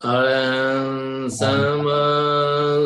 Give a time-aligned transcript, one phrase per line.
[0.00, 2.00] Arang Sama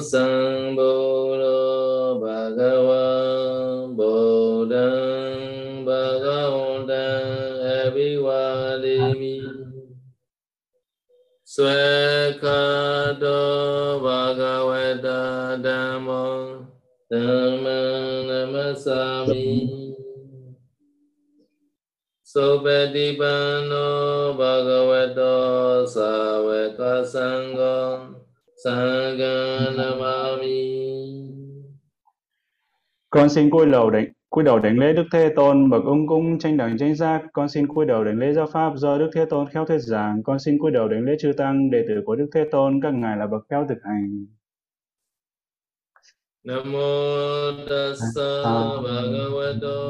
[0.02, 9.46] Sambuddho Bhagavan Bodhan Bhagavantan Abhivadimi
[11.46, 13.38] Swekado
[14.02, 16.66] Bhagavata Dhammo
[17.06, 17.78] Dhamma
[18.26, 19.73] Namasami
[22.34, 28.14] Supetipano Bhagavato Saveta Sangon
[28.64, 30.60] Saganamami
[33.10, 36.38] Con xin cúi đầu đảnh, cúi đầu đánh lễ Đức Thế Tôn bậc ung cung
[36.38, 37.22] tranh đẳng tranh giác.
[37.32, 40.22] Con xin cúi đầu đảnh lễ gia pháp do Đức Thế Tôn khéo thuyết giảng.
[40.22, 42.80] Con xin cúi đầu đảnh lễ chư tăng đệ tử của Đức Thế Tôn.
[42.82, 44.26] Các ngài là bậc khéo thực hành.
[46.46, 48.44] Nam Namo tassa
[48.84, 49.80] bhagavato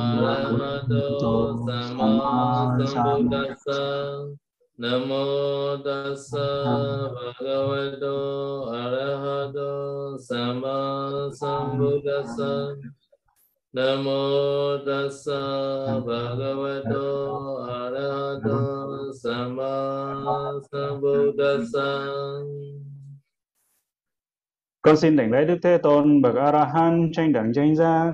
[0.00, 3.76] arahato sammasambuddhassa
[4.80, 6.48] Namo tassa
[7.12, 8.16] bhagavato
[8.72, 12.72] arahato sammasambuddhassa
[13.76, 17.04] Namo tassa bhagavato
[17.68, 21.84] arahato sammasambuddhassa
[24.82, 28.12] con xin đảnh lễ Đức Thế Tôn bậc arahant tranh đẳng tranh giác.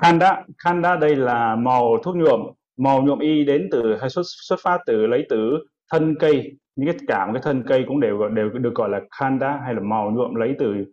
[0.00, 2.40] Khanda, khanda đây là màu thuốc nhuộm,
[2.76, 5.58] màu nhuộm y đến từ hay xuất xuất phát từ lấy từ
[5.92, 9.00] thân cây, những cái cả một cái thân cây cũng đều đều được gọi là
[9.10, 10.84] khanda hay là màu nhuộm lấy từ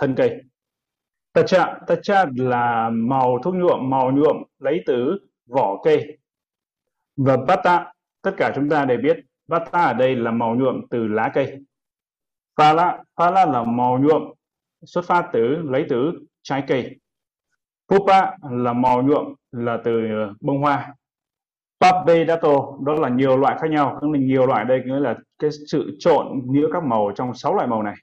[0.00, 0.40] thân cây.
[1.32, 6.18] Tacha, tacha là màu thuốc nhuộm, màu nhuộm lấy từ vỏ cây.
[7.16, 7.92] Và bata,
[8.22, 9.16] tất cả chúng ta đều biết
[9.48, 11.58] bata ở đây là màu nhuộm từ lá cây.
[12.56, 14.22] Phala, phala là màu nhuộm
[14.84, 16.96] xuất phát từ lấy từ trái cây.
[17.88, 20.94] Pupa là màu nhuộm là từ ờ, bông hoa.
[21.80, 22.50] Papedato
[22.84, 25.96] đó là nhiều loại khác nhau, tức là nhiều loại đây nghĩa là cái sự
[25.98, 27.94] trộn giữa các màu trong 6 loại màu này.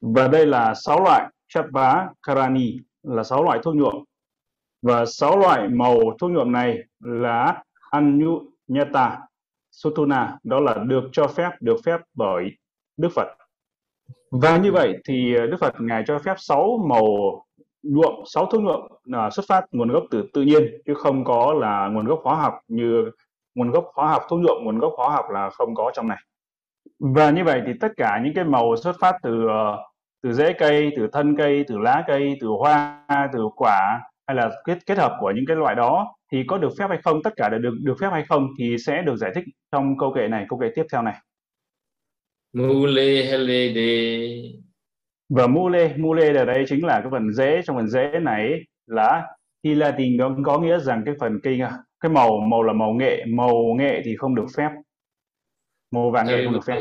[0.00, 4.04] Và đây là 6 loại Chapa Karani là 6 loại thuốc nhuộm.
[4.82, 9.18] Và 6 loại màu thuốc nhuộm này là Anyunyata
[9.70, 12.50] Sutuna, đó là được cho phép, được phép bởi
[12.96, 13.28] Đức Phật.
[14.30, 17.06] Và như vậy thì ờ, Đức Phật Ngài cho phép 6 màu
[17.84, 21.54] nhuộm sáu thuốc nhuộm là xuất phát nguồn gốc từ tự nhiên, chứ không có
[21.54, 23.10] là nguồn gốc hóa học như
[23.54, 26.18] nguồn gốc hóa học, thuốc nhuộm nguồn gốc hóa học là không có trong này.
[26.98, 29.78] Và như vậy thì tất cả những cái màu xuất phát từ ờ,
[30.22, 34.50] từ rễ cây, từ thân cây, từ lá cây, từ hoa, từ quả hay là
[34.64, 37.32] kết kết hợp của những cái loại đó thì có được phép hay không, tất
[37.36, 40.28] cả đều được được phép hay không thì sẽ được giải thích trong câu kệ
[40.28, 41.14] này, câu kệ tiếp theo này.
[42.52, 43.36] Mule
[45.28, 49.36] và mule mule ở đây chính là cái phần rễ trong phần rễ này là
[49.64, 51.60] hilatin có, có nghĩa rằng cái phần cây
[52.00, 53.24] cái màu màu là màu nghệ.
[53.28, 54.70] Màu nghệ thì không được phép.
[55.90, 56.78] Màu vàng nghệ không được phép.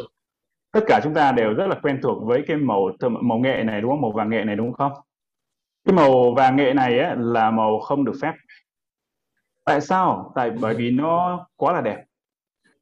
[0.71, 3.81] tất cả chúng ta đều rất là quen thuộc với cái màu màu nghệ này
[3.81, 4.01] đúng không?
[4.01, 4.91] Màu vàng nghệ này đúng không?
[5.85, 8.33] Cái màu vàng nghệ này á, là màu không được phép.
[9.65, 10.31] Tại sao?
[10.35, 12.03] Tại bởi vì nó quá là đẹp.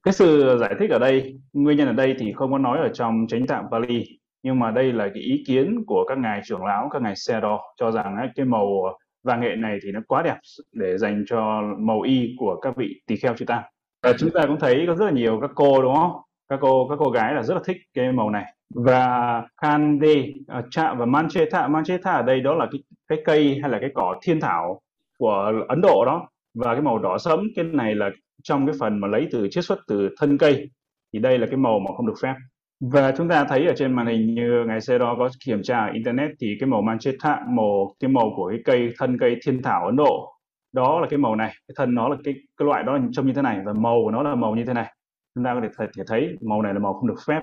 [0.04, 2.90] Cái sự giải thích ở đây nguyên nhân ở đây thì không có nói ở
[2.94, 6.66] trong chánh tạng Pali nhưng mà đây là cái ý kiến của các ngài trưởng
[6.66, 10.00] lão các ngài xe đo cho rằng ấy, cái màu vàng nghệ này thì nó
[10.08, 10.38] quá đẹp
[10.72, 13.64] để dành cho màu y của các vị tỳ kheo chư tăng.
[14.04, 16.12] Và chúng ta cũng thấy có rất là nhiều các cô đúng không?
[16.50, 18.54] Các cô các cô gái là rất là thích cái màu này.
[18.76, 20.26] Và khande
[20.70, 23.90] cha à, và mancheta mancheta ở đây đó là cái cái cây hay là cái
[23.94, 24.82] cỏ thiên thảo
[25.20, 26.30] của Ấn Độ đó.
[26.54, 28.10] Và cái màu đỏ sẫm cái này là
[28.44, 30.70] trong cái phần mà lấy từ chiết xuất từ thân cây.
[31.14, 32.34] Thì đây là cái màu mà không được phép
[32.82, 35.86] và chúng ta thấy ở trên màn hình như ngày xưa đó có kiểm tra
[35.86, 39.62] ở internet thì cái màu manchetta màu cái màu của cái cây thân cây thiên
[39.62, 40.34] thảo Ấn Độ
[40.72, 41.54] đó là cái màu này.
[41.68, 44.12] Cái thân nó là cái cái loại đó trông như thế này và màu của
[44.12, 44.94] nó là màu như thế này.
[45.36, 47.42] Chúng ta có thể, thể thấy màu này là màu không được phép.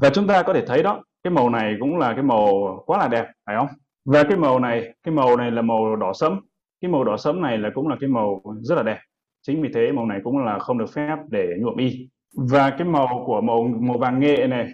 [0.00, 2.98] Và chúng ta có thể thấy đó cái màu này cũng là cái màu quá
[2.98, 3.68] là đẹp phải không?
[4.04, 6.40] Và cái màu này cái màu này là màu đỏ sẫm.
[6.80, 8.98] Cái màu đỏ sẫm này là cũng là cái màu rất là đẹp.
[9.42, 12.88] Chính vì thế màu này cũng là không được phép để nhuộm y và cái
[12.88, 14.66] màu của màu màu vàng nghệ này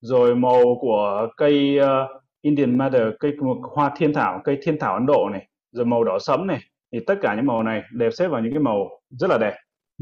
[0.00, 3.32] rồi màu của cây uh, Indian Mother cây
[3.76, 6.60] hoa thiên thảo cây thiên thảo Ấn Độ này rồi màu đỏ sẫm này
[6.92, 9.54] thì tất cả những màu này đều xếp vào những cái màu rất là đẹp.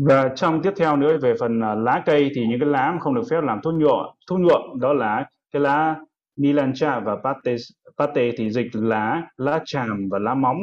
[0.07, 3.15] Và trong tiếp theo nữa về phần uh, lá cây thì những cái lá không
[3.15, 5.97] được phép làm thuốc nhuộm thuốc nhuộm đó là cái lá
[6.37, 7.57] Nilancha và pate
[7.99, 10.61] pate thì dịch lá lá tràm và lá móng.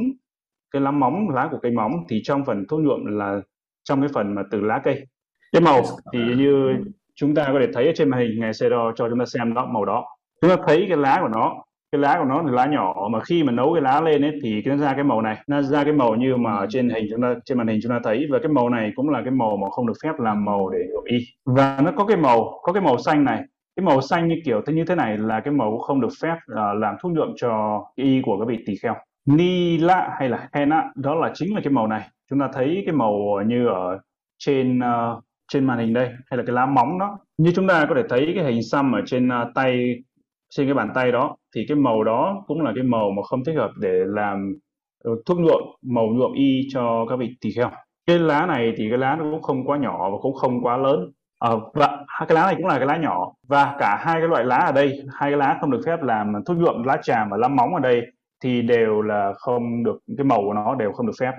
[0.72, 3.42] Cái lá móng lá của cây móng thì trong phần thuốc nhuộm là
[3.84, 5.06] trong cái phần mà từ lá cây
[5.52, 5.82] cái màu
[6.14, 6.76] thì như
[7.16, 9.26] chúng ta có thể thấy ở trên màn hình ngày xe đo cho chúng ta
[9.26, 10.06] xem đó màu đó.
[10.42, 11.56] Chúng ta thấy cái lá của nó
[11.92, 14.40] cái lá của nó là lá nhỏ mà khi mà nấu cái lá lên ấy
[14.44, 15.38] thì nó ra cái màu này.
[15.48, 18.00] Nó ra cái màu như mà trên hình chúng ta trên màn hình chúng ta
[18.04, 20.70] thấy và cái màu này cũng là cái màu mà không được phép làm màu
[20.70, 23.44] để nhuộm y và nó có cái màu có cái màu xanh này.
[23.76, 26.36] Cái màu xanh như kiểu thế như thế này là cái màu không được phép
[26.52, 28.96] uh, làm thuốc nhuộm cho y của các vị tỳ kheo.
[29.26, 32.02] Ni lạ hay là henna đó là chính là cái màu này.
[32.30, 34.00] Chúng ta thấy cái màu như ở
[34.38, 37.20] trên uh, trên màn hình đây hay là cái lá móng đó.
[37.38, 39.96] Như chúng ta có thể thấy cái hình xăm ở trên uh, tay
[40.50, 43.44] trên cái bàn tay đó thì cái màu đó cũng là cái màu mà không
[43.44, 44.56] thích hợp để làm
[45.10, 47.72] uh, thuốc nhuộm màu nhuộm y cho các vị tỳ kheo.
[48.08, 50.78] Cái lá này thì cái lá nó cũng không quá nhỏ và cũng không quá
[50.78, 51.12] lớn.
[51.40, 53.34] Ờ, và cái lá này cũng là cái lá nhỏ.
[53.48, 56.34] Và cả hai cái loại lá ở đây hai cái lá không được phép làm
[56.46, 58.02] thuốc nhuộm lá tràm và lá móng ở đây
[58.44, 61.32] thì đều là không được cái màu của nó đều không được phép.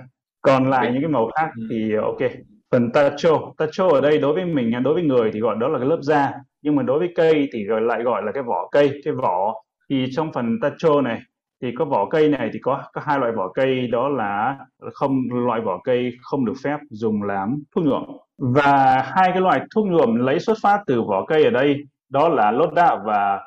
[0.42, 1.66] Còn lại những cái màu khác ừ.
[1.70, 2.30] thì ok
[2.72, 3.52] phần tacho.
[3.58, 5.98] Tacho ở đây đối với mình đối với người thì gọi đó là cái lớp
[6.02, 6.32] da.
[6.62, 9.54] Nhưng mà đối với cây thì gọi lại gọi là cái vỏ cây cái vỏ.
[9.90, 11.20] Thì trong phần tacho này
[11.62, 13.86] thì có vỏ cây này thì có có hai loại vỏ cây.
[13.86, 14.56] Đó là
[14.92, 18.02] không loại vỏ cây không được phép dùng làm thuốc nhuộm.
[18.38, 21.76] Và hai cái loại thuốc nhuộm lấy xuất phát từ vỏ cây ở đây
[22.08, 23.40] đó là lốt đạo và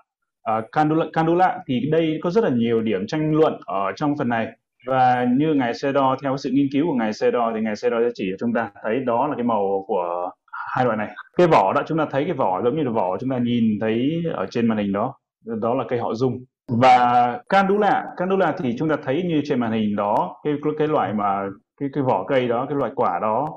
[0.57, 1.59] uh, candula, candula.
[1.67, 4.47] Thì đây có rất là nhiều điểm tranh luận ở trong phần này
[4.87, 8.09] và như ngài Sedor theo sự nghiên cứu của ngài Sedor thì ngài Sedor sẽ
[8.13, 10.29] chỉ cho chúng ta thấy đó là cái màu của
[10.75, 11.09] hai loại này.
[11.37, 13.63] Cái vỏ đó, chúng ta thấy cái vỏ giống như là vỏ chúng ta nhìn
[13.81, 15.13] thấy ở trên màn hình đó.
[15.61, 19.71] Đó là cây họ dung và candula candula thì chúng ta thấy như trên màn
[19.71, 21.43] hình đó, cái cái loại mà,
[21.79, 23.49] cái cái vỏ cây đó, cái loại quả đó,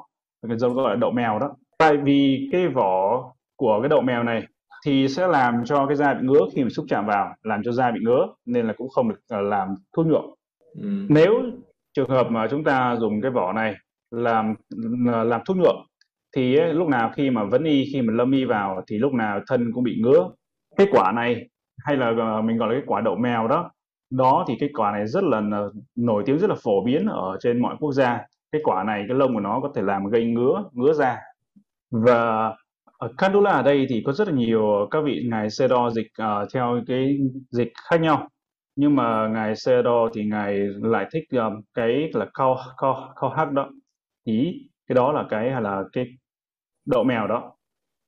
[0.49, 1.55] cái giống gọi là đậu mèo đó.
[1.79, 3.23] Tại vì cái vỏ
[3.57, 4.43] của cái đậu mèo này
[4.87, 7.73] thì sẽ làm cho cái da bị ngứa khi mà xúc chạm vào, làm cho
[7.73, 10.25] da bị ngứa, nên là cũng không được ờ, làm thuốc nhuộm
[10.83, 10.89] ừ.
[11.09, 11.33] nếu
[11.97, 13.75] trường hợp mà chúng ta dùng cái vỏ này
[14.11, 14.55] làm
[15.25, 15.77] làm thuốc nhuộm
[16.37, 19.13] thì ấy, lúc nào khi mà vấn y khi mà lâm y vào thì lúc
[19.13, 20.29] nào thân cũng bị ngứa.
[20.77, 21.49] Cái quả này
[21.79, 23.71] hay là uh, mình gọi là cái quả đậu mèo đó
[24.11, 25.43] đó thì cái quả này rất là
[25.97, 28.21] nổi tiếng rất là phổ biến ở trên mọi quốc gia.
[28.53, 31.19] Cái quả này cái lông của nó có thể làm gây ngứa ngứa da.
[31.91, 32.53] Và
[32.99, 36.49] ở candula ở đây thì có rất là nhiều các vị ngài Sedo dịch uh,
[36.55, 37.19] theo cái
[37.51, 38.29] dịch khác nhau
[38.77, 43.53] nhưng mà ngài Sero thì ngài lại thích um, cái là cao cao cao hắc
[43.53, 43.71] đó.
[44.25, 46.07] Ý cái đó là cái hay là cái
[46.87, 47.53] đậu mèo đó.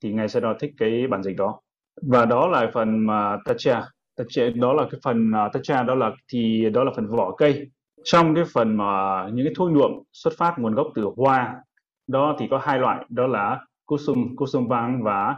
[0.02, 1.60] Thì ngài Sero thích cái bản dịch đó.
[2.02, 3.82] Và đó là phần mà tacha
[4.16, 7.34] tacha đó là cái phần ờ, uh, tacha đó là thì đó là phần vỏ
[7.36, 7.70] cây.
[8.04, 11.54] Trong cái phần mà những cái thuốc nhuộm xuất phát nguồn gốc từ hoa
[12.06, 13.04] đó thì có hai loại.
[13.08, 15.36] Đó là kusum kusum vàng và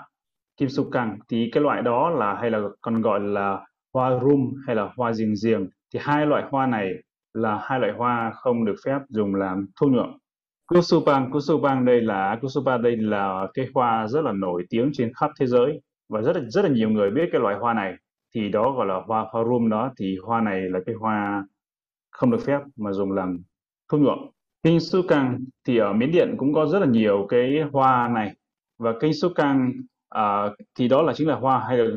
[0.56, 4.54] kim su căng thì cái loại đó là hay là còn gọi là hoa rum
[4.66, 6.92] hay là hoa riềng riềng thì hai loại hoa này
[7.34, 10.18] là hai loại hoa không được phép dùng làm thuốc nhuộm.
[10.66, 15.30] Kusupang kusupang đây là kusupa đây là cái hoa rất là nổi tiếng trên khắp
[15.40, 17.94] thế giới và rất là rất là nhiều người biết cái loại hoa này.
[18.34, 19.92] Thì đó gọi là hoa hoa rum đó.
[19.98, 21.44] Thì hoa này là cái hoa
[22.10, 23.38] không được phép mà dùng làm
[23.88, 24.18] thuốc nhuộm.
[24.62, 28.34] Kinh su căng thì ở Miến Điện cũng có rất là nhiều cái hoa này.
[28.78, 29.72] Và kinh su căng
[30.08, 31.96] à, uh, thì đó là chính là hoa hay là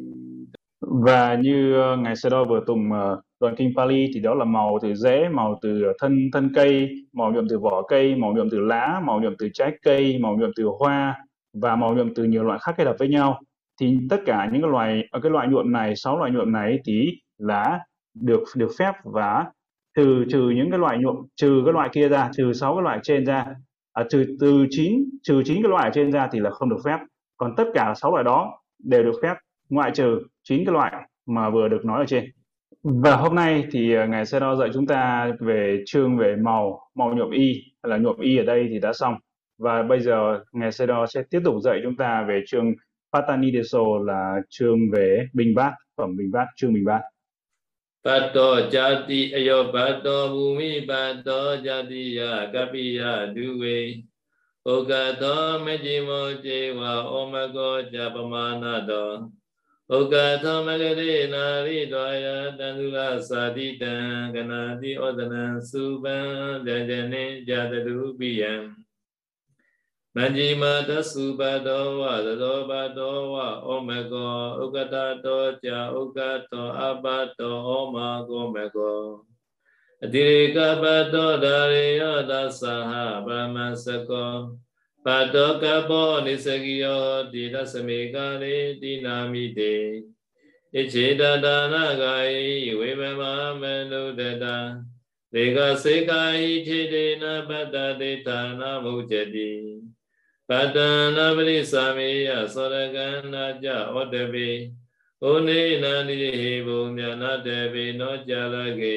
[0.81, 4.45] và như ờ, ngài Sơ Đo vừa tùng ờ, đoàn kinh Pali thì đó là
[4.45, 8.33] màu từ rễ, màu từ ờ, thân thân cây, màu nhuộm từ vỏ cây, màu
[8.33, 11.17] nhuộm từ lá, màu nhuộm từ trái cây, màu nhuộm từ hoa
[11.61, 13.39] và màu nhuộm từ nhiều loại khác kết hợp với nhau.
[13.81, 17.09] Thì tất cả những cái loại cái loại nhuộm này, sáu loại nhuộm này thì
[17.37, 17.79] là
[18.21, 19.45] được được phép và
[19.97, 22.99] trừ trừ những cái loại nhuộm trừ cái loại kia ra trừ sáu cái loại
[23.03, 23.45] trên ra
[23.93, 26.97] à, trừ từ chín trừ chín cái loại trên ra thì là không được phép
[27.37, 29.33] còn tất cả sáu loại đó đều được phép
[29.71, 30.93] ngoại trừ chín cái loại
[31.25, 32.25] mà vừa được nói ở trên.
[32.83, 36.79] Và hôm nay thì à, ngài sẽ đo dạy chúng ta về chương về màu
[36.95, 39.15] màu nhuộm y, hay là nhuộm y ở đây thì đã xong.
[39.57, 42.73] Và bây giờ ngài sẽ đo sẽ tiếp tục dạy chúng ta về chương
[43.13, 47.01] Patanideso là chương về bình bát, phẩm bình bát, chương bình bát.
[48.05, 52.19] ပတ္တောဇာတိအယောပတ္တောဘူမိပတ္တောဇာတိယ
[52.53, 53.01] ကပိယ
[53.35, 53.79] ဒုဝေ
[54.65, 56.79] ဩကတောမေဇိမောဇေဝ
[57.11, 59.09] ဩမကောဇပမာနတော
[59.93, 62.25] ဩကသောမဂရေနာရိတောယ
[62.59, 62.97] တန္တုလ
[63.29, 63.95] သာတိတံ
[64.35, 66.17] ကနာတိဩဒနံစုပံ
[66.65, 68.53] ဇေဇနေဇာတတုပိယံ
[70.15, 73.35] မဉ္ဇိမတသုပတောဝသတောပတောဝ
[73.67, 74.95] ဩမကောဥက္ကတ
[75.25, 76.19] တောကြာဥက္က
[76.51, 77.05] တောအပ
[77.39, 77.97] တောဩမ
[78.29, 79.03] ကောမကော
[80.03, 80.83] အတိရေကပ
[81.13, 82.61] တောဒါရေယောသသဟ
[83.25, 84.33] ဗမ္မစကော
[85.03, 87.79] Bà tố ca bó ni sa ki yo Di đa sa
[88.13, 90.01] ca lê Di na mi tê
[90.71, 94.75] Ý chế đa đa na ca y Vê ma mê lu đa đa
[95.31, 99.25] Lê ca sê ca y chế đê na bát đa đê ta na mô chê
[99.25, 99.59] đi
[100.47, 104.69] Bà đa na bà đi sa mê ya Sa ra cha o đê bê
[105.19, 108.95] Ô nê na ni hê bồ mẹ na đê bê Nó cha la kê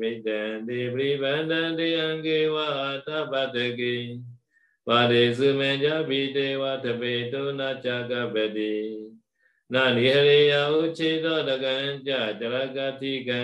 [0.00, 4.16] Mê tèn đê bì bàn đa đê Ang kê wa ta bát đê kê
[4.86, 8.74] ပါရိစုမေညဘိတေဝတပေတုနာချာကပတိ
[9.72, 11.74] နာနိဟရိယဥခြေသောတကံ
[12.06, 13.40] ကြတရကတိကံ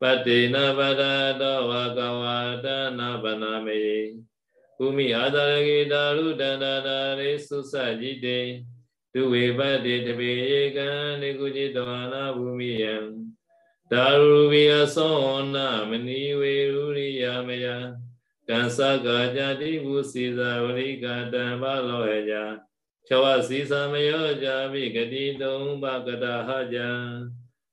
[0.00, 1.02] ပတိနာပဒ
[1.40, 2.22] တောဝကဝ
[2.64, 2.66] တ
[2.98, 3.82] နာပနာမေ
[4.78, 8.40] ကုမိအာသရကေတာရုတန္တနာရေသုစကြည်တေ
[9.12, 10.88] ဒုဝေပတိတပေဧကံ
[11.20, 12.96] နေကုจิตဝါနာဘူမိယံ
[13.90, 15.16] ဒါရူဝိအသော
[15.54, 17.76] နာမဏီဝေရူရိယမယံ
[18.49, 22.33] ကံစကာကြတိဘူစီဇာဝရိကတံဘလောဟေယ
[23.07, 26.89] ချဝစီသမယောဇာမိဂတိတုံဘကတဟကြံ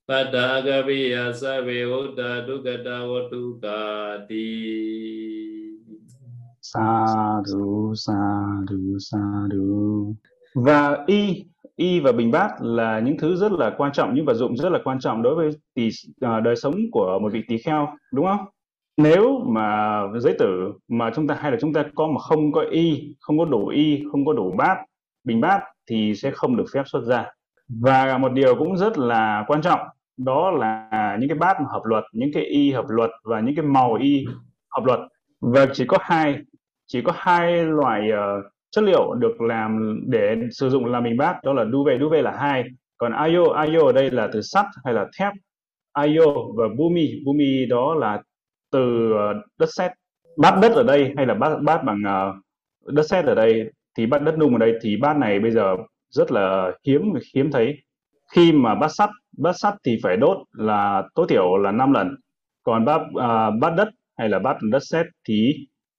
[0.09, 3.81] ပတ္တာကပိယသဗ္ဗေဝတ္တဒုက္ကတဝတုကာ
[4.29, 4.51] တိ
[6.73, 8.19] sa du sa
[8.69, 10.15] du sa du
[10.55, 11.45] và y
[11.77, 14.69] y và bình bát là những thứ rất là quan trọng những vật dụng rất
[14.73, 18.27] là quan trọng đối với tỷ uh, đời sống của một vị tỳ kheo đúng
[18.27, 18.47] không
[19.04, 22.62] Nếu mà giới tử mà chúng ta hay là chúng ta có mà không có
[22.62, 24.78] y không có đủ y không có đủ bát
[25.24, 27.26] bình bát thì sẽ không được phép xuất ra.
[27.82, 29.80] Và một điều cũng rất là quan trọng
[30.18, 33.66] đó là những cái bát hợp luật những cái y hợp luật và những cái
[33.66, 34.26] màu y
[34.70, 35.00] hợp luật.
[35.42, 36.36] Và chỉ có hai
[36.88, 41.44] chỉ có hai loại uh, chất liệu được làm để sử dụng làm bình bát
[41.44, 42.64] đó là duve duve là hai
[42.98, 45.34] còn ayo ayo ở đây là từ sắt hay là thép?
[45.92, 47.22] Ayo và bumi.
[47.26, 48.22] Bumi đó là
[48.72, 49.92] từ ờ, đất sét
[50.38, 52.36] bát đất ở đây hay là bát bát bằng uh,
[52.94, 55.76] đất sét ở đây thì bát đất nung ở đây thì bát này bây giờ
[56.10, 57.02] rất là hiếm
[57.36, 57.78] hiếm thấy
[58.36, 62.16] khi mà bát sắt bát sắt thì phải đốt là tối thiểu là 5 lần
[62.64, 65.54] còn bát uh, bát đất hay là bát đất sét thì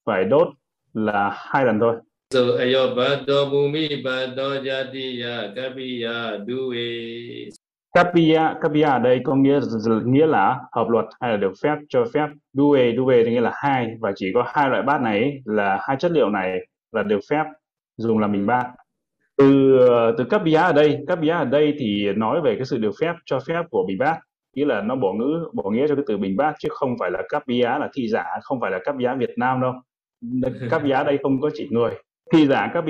[0.07, 0.49] phải đốt
[0.93, 1.97] là hai lần thôi.
[2.31, 7.51] So ayo bado bumi bado jatiya kapiya duwe.
[7.93, 9.61] Capia Capia ở đây có nghĩa
[10.05, 12.27] nghĩa là hợp luật hay là được phép cho phép.
[12.53, 15.97] due due thì nghĩa là hai và chỉ có hai loại bát này là hai
[15.97, 16.59] chất liệu này
[16.93, 17.45] là được phép
[17.97, 18.67] dùng làm bình bát.
[19.37, 19.79] Từ
[20.19, 23.41] từ Capia ở đây, Capia ở đây thì nói về cái sự được phép cho
[23.47, 24.19] phép của bình bát
[24.57, 27.11] nghĩa là nó bỏ ngữ bỏ nghĩa cho cái từ bình bát chứ không phải
[27.11, 29.73] là Capia là thị giả không phải là Capia Việt Nam đâu
[30.71, 31.91] capia ở đây không có chỉ người
[32.33, 32.85] thị giả cấp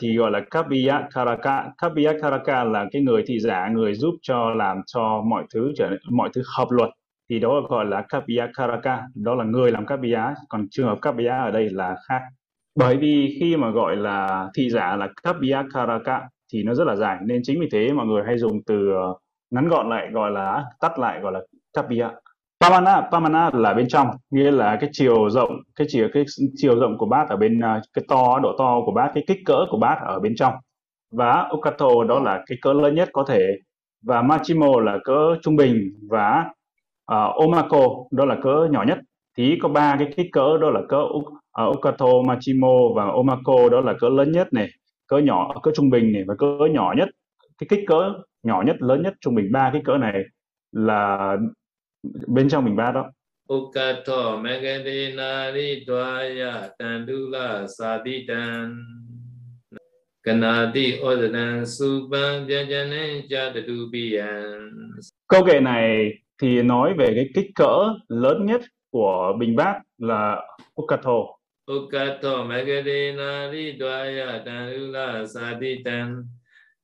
[0.00, 0.66] thì gọi là cấp
[1.14, 5.72] karaka cấp karaka là cái người thị giả, người giúp cho làm cho mọi thứ
[5.76, 6.90] trở mọi thứ hợp luật.
[7.30, 8.24] Thì đó gọi là cấp
[8.56, 10.00] karaka đó là người làm cấp
[10.48, 12.20] còn trường hợp cấp ở đây là khác.
[12.78, 15.36] Bởi vì khi mà gọi là thị giả là cấp
[15.74, 16.20] karaka
[16.52, 17.18] thì nó rất là dài.
[17.26, 19.14] Nên chính vì thế mọi người hay dùng từ ờ,
[19.50, 21.40] ngắn gọn lại, gọi là, tắt lại, gọi là
[21.74, 21.86] cấp
[22.64, 26.24] Pamana, Pamana là bên trong, nghĩa là cái chiều rộng, cái chiều cái
[26.56, 29.38] chiều rộng của bát ở bên à, cái to độ to của bát, cái kích
[29.44, 30.54] cỡ của bát ở bên trong.
[31.12, 33.58] Và Okato đó là cái cỡ lớn nhất có thể
[34.06, 36.44] và Machimo là cỡ trung bình và
[37.12, 38.98] uh, Omako đó là cỡ nhỏ nhất.
[39.36, 43.80] Thì có ba cái kích cỡ đó là cỡ uh, Okato, Machimo và Omako đó
[43.80, 44.68] là cỡ lớn nhất này,
[45.08, 47.08] cỡ nhỏ, cỡ trung bình này và cỡ nhỏ nhất.
[47.58, 50.22] Cái kích cỡ nhỏ nhất, lớn nhất, trung bình ba cái cỡ này
[50.72, 51.36] là
[52.26, 53.10] bên trong mình ba đó.
[53.52, 58.80] Ukato Megadinari Dwaya Tandula Saditan
[60.24, 64.70] Kanati Odanan Supan Jajane Jadadubiyan
[65.28, 70.42] Câu kệ này thì nói về cái kích cỡ lớn nhất của bình bát là
[70.80, 71.36] Ukato.
[71.72, 76.24] Ukato Megadinari Dwaya Tandula Saditan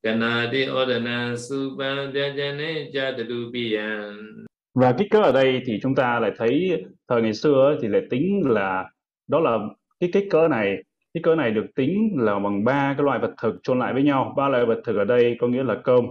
[0.03, 6.83] Kanati Odanan Supan Jajane Jadadubiyan và kích cỡ ở đây thì chúng ta lại thấy
[7.07, 8.89] thời ngày xưa thì lại tính là
[9.27, 9.57] đó là
[9.99, 10.83] cái kích cỡ này.
[11.13, 14.03] Kích cỡ này được tính là bằng ba cái loại vật thực chôn lại với
[14.03, 14.33] nhau.
[14.37, 16.05] Ba loại vật thực ở đây có nghĩa là cơm.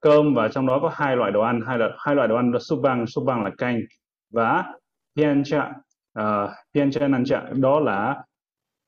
[0.00, 1.60] Cơm và trong đó có hai loại đồ ăn.
[1.66, 3.80] Hai loại hai loại đồ ăn là súp băng súp băng là canh
[4.30, 4.64] và
[5.16, 5.74] piancha uh,
[6.12, 8.22] ờ, piancha nancha đó là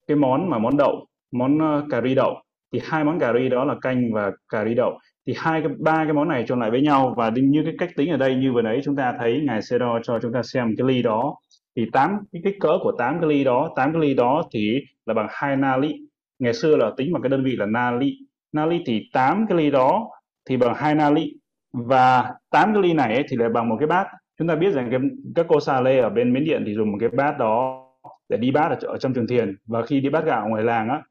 [0.06, 2.42] cái món mà món đậu món uh, cà ri đậu.
[2.73, 5.70] Thì hai món cà ri đó là canh và cà ri đậu thì hai cái
[5.78, 8.35] ba cái món này chôn lại với nhau và như cái cách tính ở đây
[8.35, 11.35] như vừa nãy chúng ta thấy ngài Sero cho chúng ta xem cái ly đó.
[11.76, 14.80] Thì tám cái kích cỡ của tám cái ly đó tám cái ly đó thì
[15.06, 15.94] là bằng hai nali.
[16.38, 18.18] Ngày xưa là tính bằng cái đơn vị là nali.
[18.52, 20.08] Nali thì tám cái ly đó
[20.49, 21.32] thì bằng hai nali.
[21.73, 24.06] Và tám cái ly này ấy, thì là bằng một cái bát.
[24.38, 25.00] Chúng ta biết rằng cái
[25.35, 27.85] các cô sa lê ở bên miến điện thì dùng một cái bát đó
[28.28, 29.56] để đi bát ở, ở trong trường thiền.
[29.66, 31.02] Và khi đi bát gạo ngoài làng á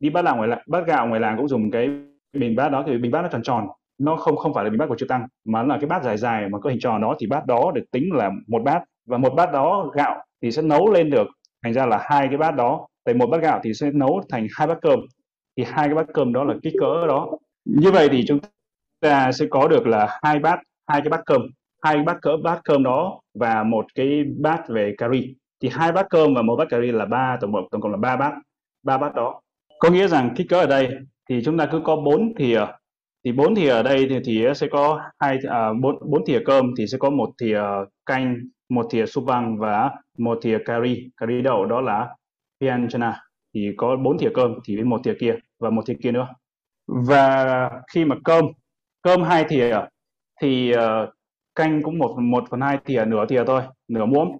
[0.00, 1.90] đi bát gạo ngoài làng bát gạo ngoài làng cũng dùng cái
[2.32, 3.66] bình bát đó thì bình bát nó tròn tròn,
[3.98, 6.16] nó không không phải là bình bát của chư tăng, mà là cái bát dài
[6.16, 8.82] dài mà có hình tròn đó, thì bát đó được tính là một bát.
[9.06, 11.26] Và một bát đó gạo thì sẽ nấu lên được,
[11.62, 14.46] thành ra là hai cái bát đó, tại một bát gạo thì sẽ nấu thành
[14.56, 15.00] hai bát cơm.
[15.56, 17.28] Thì hai cái bát cơm đó là kích cỡ đó.
[17.64, 18.38] Như vậy thì chúng
[19.00, 21.42] ta sẽ có được là hai bát, hai cái bát cơm,
[21.82, 26.06] hai bát cỡ, bát cơm đó và một cái bát về curry thì hai bát
[26.10, 28.32] cơm và một bát curry là ba tổng cộng tổng cộng là ba bát
[28.82, 29.40] ba bát đó.
[29.78, 30.88] Có nghĩa rằng kích cỡ ở đây
[31.28, 32.60] thì chúng ta cứ có bốn thìa.
[33.24, 36.74] Thì bốn thìa ở đây thì, thì sẽ có hai à, bốn bốn thìa cơm
[36.78, 37.60] thì sẽ có một thìa
[38.06, 38.36] canh
[38.68, 41.08] một thìa súp vang và một thìa curry.
[41.20, 42.08] Curry đậu đó là
[42.60, 43.22] pianchana
[43.54, 46.28] thì có bốn thìa cơm thì với một thìa kia và một thìa kia nữa.
[46.86, 48.44] Và khi mà cơm
[49.02, 49.80] cơm hai thìa
[50.42, 51.08] thì uh,
[51.54, 54.38] canh cũng một một phần hai thìa nửa thìa thôi nửa muỗng.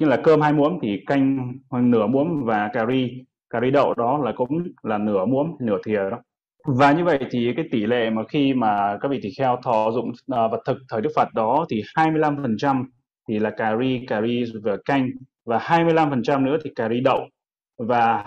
[0.00, 3.94] Như là cơm hai muỗng thì canh nửa muỗng và cà ri cà ri đậu
[3.94, 6.22] đó là cũng là nửa muỗng nửa thìa đó.
[6.66, 9.90] Và như vậy thì cái tỷ lệ mà khi mà các vị tỳ kheo thọ
[9.90, 12.84] dụng uh, vật thực thời Đức Phật đó thì 25%
[13.28, 15.08] thì là cà ri, cà ri và canh
[15.44, 17.20] và 25% nữa thì cà ri đậu
[17.78, 18.24] và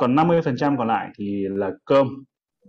[0.00, 2.08] còn 50% còn lại thì là cơm.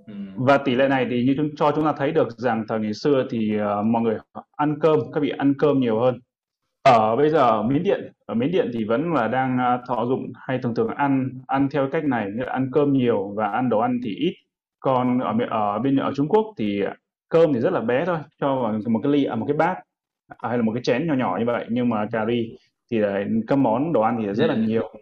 [0.08, 0.14] Ừ.
[0.36, 2.94] và tỷ lệ này thì như chúng cho chúng ta thấy được rằng thời ngày
[2.94, 4.18] xưa thì uh, mọi người
[4.52, 6.20] ăn cơm các vị ăn cơm nhiều hơn
[6.94, 10.06] ở bây giờ ở miến điện ở miến điện thì vẫn là đang à, thọ
[10.06, 13.48] dụng hay thường thường ăn ăn theo cách này nghĩa là ăn cơm nhiều và
[13.48, 14.34] ăn đồ ăn thì ít.
[14.80, 16.84] Còn ở ở bên ở Trung Quốc thì
[17.30, 19.58] cơm thì rất là bé thôi cho vào một cái ly ở à, một cái
[19.58, 19.76] bát
[20.28, 22.58] à, hay là một cái chén nhỏ nhỏ như vậy nhưng mà cà ri
[22.92, 24.94] thì là các món đồ ăn thì rất là nhiều.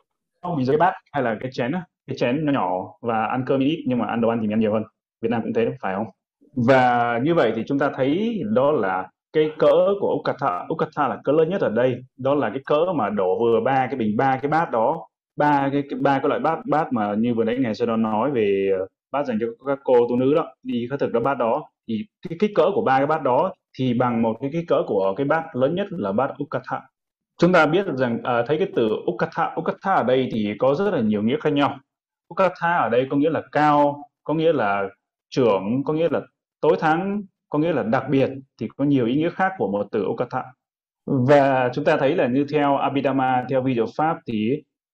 [0.41, 1.71] Không bị dưới bát hay là cái chén
[2.08, 4.54] cái chén nhỏ nhỏ và ăn cơm ít nhưng mà ăn đồ ăn thì mình
[4.54, 4.84] ăn nhiều hơn.
[5.21, 6.08] Việt Nam cũng thế phải không?
[6.56, 11.19] Và như vậy thì chúng ta thấy đó là cái cỡ của Ukata Ukata là
[11.24, 11.95] cỡ lớn nhất ở đây.
[12.17, 15.08] Đó là cái cỡ mà đổ vừa ba cái bình ba cái bát đó.
[15.36, 18.32] Ba cái ba cái loại bát bát mà như vừa nãy ngày sau đó nói
[18.32, 21.38] về ờ, bát dành cho các cô tu nữ đó đi khất thực đó bát
[21.38, 21.63] đó.
[21.88, 24.84] Thì cái kích cỡ của ba cái bát đó thì bằng một cái kích cỡ
[24.88, 26.82] của cái bát lớn nhất là bát Ukata
[27.38, 30.76] chúng ta biết được rằng à, thấy cái từ Ukata Ukata ở đây thì có
[30.76, 31.80] rất là nhiều nghĩa khác nhau.
[32.34, 34.84] Ukata ở đây có nghĩa là cao có nghĩa là
[35.30, 36.21] trưởng có nghĩa là
[36.62, 37.21] tối thắng
[37.56, 40.44] có nghĩa là đặc biệt thì có nhiều ý nghĩa khác của một từ Ukata
[41.06, 44.52] và chúng ta thấy là như theo Abhidhamma, theo video pháp thì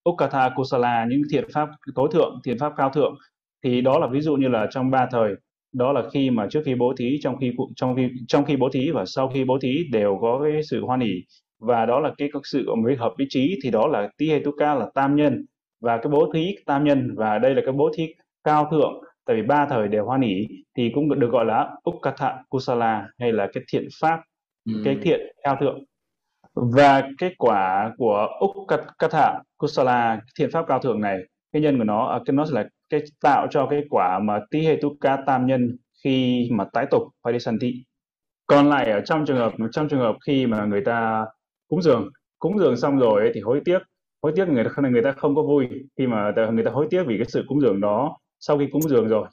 [0.10, 3.15] Ukata Kusala, những thiện pháp tối thượng, thiện pháp cao thượng,
[3.63, 5.34] thì đó là ví dụ như là trong ba thời.
[5.74, 8.69] Đó là khi mà trước khi bố thí, trong khi trong khi trong khi bố
[8.74, 11.13] thí và sau khi bố thí đều có cái sự hoan hỉ
[11.60, 14.88] và đó là cái các sự mới hợp ý chí thì đó là tihetuka là
[14.95, 15.45] tam nhân.
[15.82, 18.08] Và cái bố thí tam nhân và đây là cái bố thí
[18.43, 18.93] cao thượng
[19.25, 23.31] tại vì ba thời đều hoan hỷ thì cũng được gọi là ukata kusala hay
[23.31, 24.21] là cái thiện pháp
[24.65, 24.81] ừ.
[24.86, 25.84] cái thiện cao thượng
[26.53, 31.17] và cái quả của ukata kusala thiện pháp cao thượng này
[31.51, 34.62] cái nhân của nó à, cái nó là cái tạo cho cái quả mà tí
[34.62, 37.73] hetuka tam nhân khi mà tái tục phải đi sanh thị.
[38.47, 41.25] Còn lại ở trong trường hợp trong trường hợp khi mà người ta
[41.67, 43.79] cúng dường cúng dường xong rồi ấy, thì hối tiếc.
[44.23, 45.67] Hối tiếc người ta người ta không có vui.
[45.97, 48.82] Khi mà người ta hối tiếc vì cái sự cúng dường đó sau khi cúng
[48.82, 49.27] dường rồi,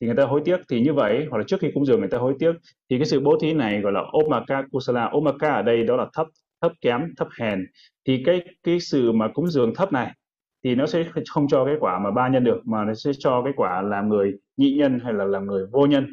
[0.00, 2.08] thì người ta hối tiếc, thì như vậy, hoặc là trước khi cúng dường người
[2.08, 2.52] ta hối tiếc,
[2.90, 5.04] thì cái sự bố thí này gọi là omaka kusala.
[5.12, 6.26] Omaka ở đây đó là thấp
[6.62, 7.66] thấp kém, thấp hèn.
[8.06, 10.12] Thì cái cái sự mà cúng dường thấp này,
[10.64, 13.42] thì nó sẽ không cho cái quả mà ba nhân được, mà nó sẽ cho
[13.44, 16.06] cái quả làm người nhị nhân hay là làm người vô nhân.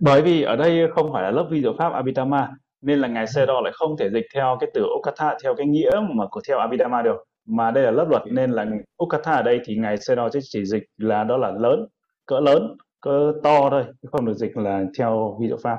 [0.00, 2.48] Bởi vì ở đây không phải là lớp vi diệu pháp Abhidhamma,
[2.82, 5.90] nên là ngài Sero lại không thể dịch theo cái từ Okatha, theo cái nghĩa
[6.10, 7.16] mà của theo Abhidhamma được
[7.46, 10.64] mà đây là lớp luật nên là Okatha ở đây thì ngài Sero sẽ chỉ
[10.64, 11.86] dịch là đó là lớn
[12.26, 15.78] cỡ lớn cỡ to thôi không được dịch là theo vi diệu pháp.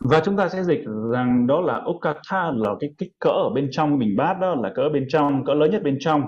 [0.00, 0.80] Và chúng ta sẽ dịch
[1.12, 4.72] rằng đó là Okatha là cái kích cỡ ở bên trong bình bát đó là
[4.74, 6.22] cỡ bên trong cỡ lớn nhất bên trong.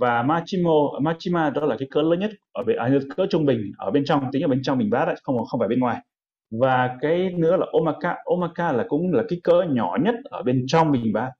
[0.00, 0.70] Và Machimo
[1.02, 4.04] Machima đó là cái cỡ lớn nhất ở bên à, cỡ trung bình ở bên
[4.04, 5.98] trong tính ở bên trong bình bát đấy không không phải bên ngoài.
[6.60, 10.64] Và cái nữa là Omaka Omaka là cũng là cái cỡ nhỏ nhất ở bên
[10.66, 11.30] trong bình bát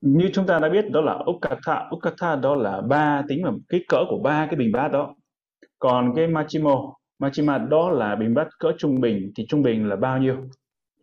[0.00, 3.82] như chúng ta đã biết đó là Ukata Ukata đó là ba tính là kích
[3.88, 5.14] cỡ của ba cái bình bát đó.
[5.78, 9.96] Còn cái Machimo Machima đó là bình bát cỡ trung bình thì trung bình là
[9.96, 10.36] bao nhiêu?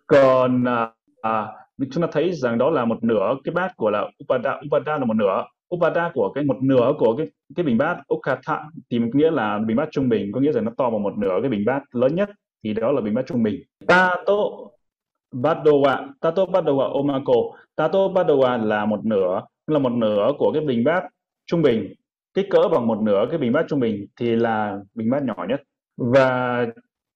[0.07, 1.47] Còn à, à,
[1.91, 5.05] chúng ta thấy rằng đó là một nửa cái bát của là Upada Upada là
[5.05, 5.43] một nửa.
[5.75, 9.77] Upada của cái một nửa của cái cái bình bát Ukata thì nghĩa là bình
[9.77, 12.15] bát trung bình có nghĩa là nó to bằng một nửa cái bình bát lớn
[12.15, 12.29] nhất
[12.63, 13.61] thì đó là bình bát trung bình.
[13.87, 14.33] Tato
[15.31, 17.33] Badowa Tato Badowa Omako.
[17.75, 21.03] Tato Badowa là một nửa là một nửa của cái bình bát
[21.45, 21.93] trung bình.
[22.33, 25.45] Kích cỡ bằng một nửa cái bình bát trung bình thì là bình bát nhỏ
[25.49, 25.61] nhất.
[25.97, 26.65] Và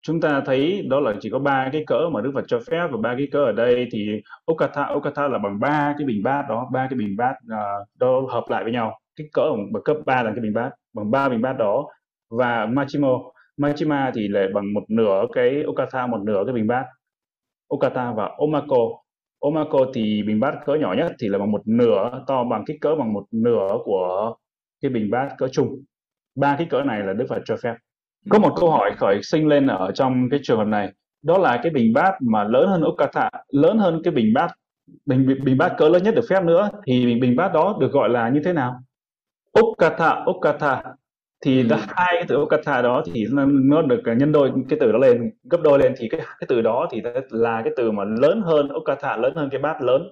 [0.02, 2.88] chúng ta thấy đó là chỉ có ba cái cỡ mà Đức Phật cho phép
[2.92, 6.46] và ba cái cỡ ở đây thì Okata Okata là bằng ba cái bình bát
[6.50, 9.00] đó ba cái bình bát uh, đó hợp lại với nhau.
[9.16, 9.42] Kích cỡ
[9.74, 11.88] bằng cấp 3 là cái bình bát bằng ba bình bát đó.
[12.30, 13.20] Và Machimo.
[13.58, 16.86] Machima thì lại bằng một nửa cái Okata một nửa cái bình bát.
[17.72, 18.78] Okata và Omako.
[19.40, 22.78] Omako thì bình bát cỡ nhỏ nhất thì là bằng một nửa, to bằng kích
[22.82, 24.36] cỡ bằng một nửa của
[24.82, 25.84] cái bình bát cỡ trung
[26.36, 27.74] ba kích cỡ này là Đức Phật cho phép.
[28.30, 30.92] Có một câu hỏi khởi sinh lên ở trong cái trường hợp này.
[31.24, 34.52] Đó là cái bình bát mà lớn hơn Okata, lớn hơn cái bình bát,
[35.06, 38.10] bình bình bát cỡ lớn nhất được phép nữa, thì bình bát đó được gọi
[38.10, 38.80] là như thế nào?
[39.52, 40.84] Okata Okata
[41.46, 41.76] thì ừ.
[41.88, 45.32] hai cái từ Okata đó thì nó, nó được nhân đôi cái từ đó lên
[45.44, 48.70] gấp đôi lên thì cái cái từ đó thì là cái từ mà lớn hơn
[48.70, 50.12] Okata lớn hơn cái bát lớn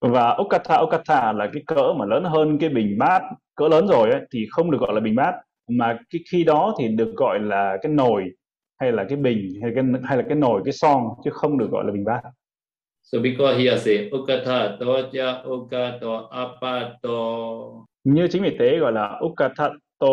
[0.00, 3.22] và Okata Okata là cái cỡ mà lớn hơn cái bình bát
[3.54, 5.34] cỡ lớn rồi ấy, thì không được gọi là bình bát
[5.68, 8.24] mà cái khi đó thì được gọi là cái nồi
[8.80, 11.70] hay là cái bình hay cái hay là cái nồi cái son chứ không được
[11.70, 12.20] gọi là bình bát.
[13.02, 17.18] So because here say ukata toja ukato apato.
[18.04, 20.08] Như chính vì thế gọi là ukata to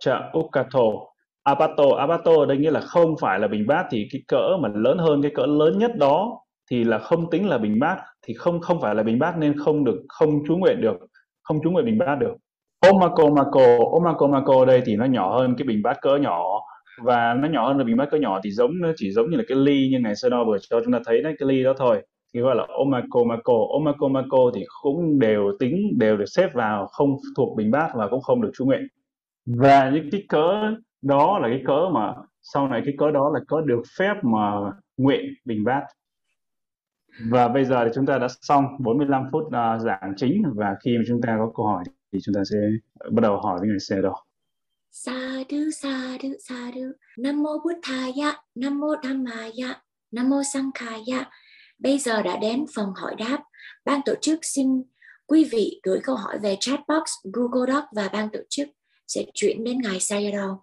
[0.00, 0.80] cha ukato
[1.42, 4.98] apato apato đây nghĩa là không phải là bình bát thì cái cỡ mà lớn
[4.98, 8.60] hơn cái cỡ lớn nhất đó thì là không tính là bình bát, thì không
[8.60, 10.96] không phải là bình bát nên không được, không chú nguyện được,
[11.42, 12.34] không chú nguyện bình bát được.
[12.80, 16.44] Omako Mako Omako Mako đây thì nó nhỏ hơn cái bình bát cỡ nhỏ
[17.02, 19.36] và nó nhỏ hơn là bình bát cỡ nhỏ thì giống, nó chỉ giống như
[19.36, 21.74] là cái ly như ngày Sơn vừa cho chúng ta thấy đấy, cái ly đó
[21.78, 22.02] thôi.
[22.34, 26.86] Thì gọi là Omako Mako Omako Mako thì cũng đều tính, đều được xếp vào
[26.86, 28.86] không thuộc bình bát và cũng không được chú nguyện
[29.46, 33.40] và những cái cớ đó là cái cớ mà sau này cái cớ đó là
[33.48, 35.82] có được phép mà nguyện bình bát.
[37.30, 40.42] Và bây giờ thì chúng ta đã xong 45 phút uh, giảng chính.
[40.54, 42.56] Và khi mà chúng ta có câu hỏi thì chúng ta sẽ
[43.10, 44.24] bắt đầu hỏi với người xe đó.
[44.90, 51.30] Sa du sa du sa du Nam mô Buddhaya Nam mô Dhammaya Nam mô Sankhaya
[51.78, 53.38] Bây giờ đã đến phần hỏi đáp.
[53.84, 54.66] Ban tổ chức xin
[55.26, 58.68] quý vị gửi câu hỏi về chat box Google Doc và ban tổ chức
[59.10, 60.56] sẽ chuyển đến ngài Sayadaw.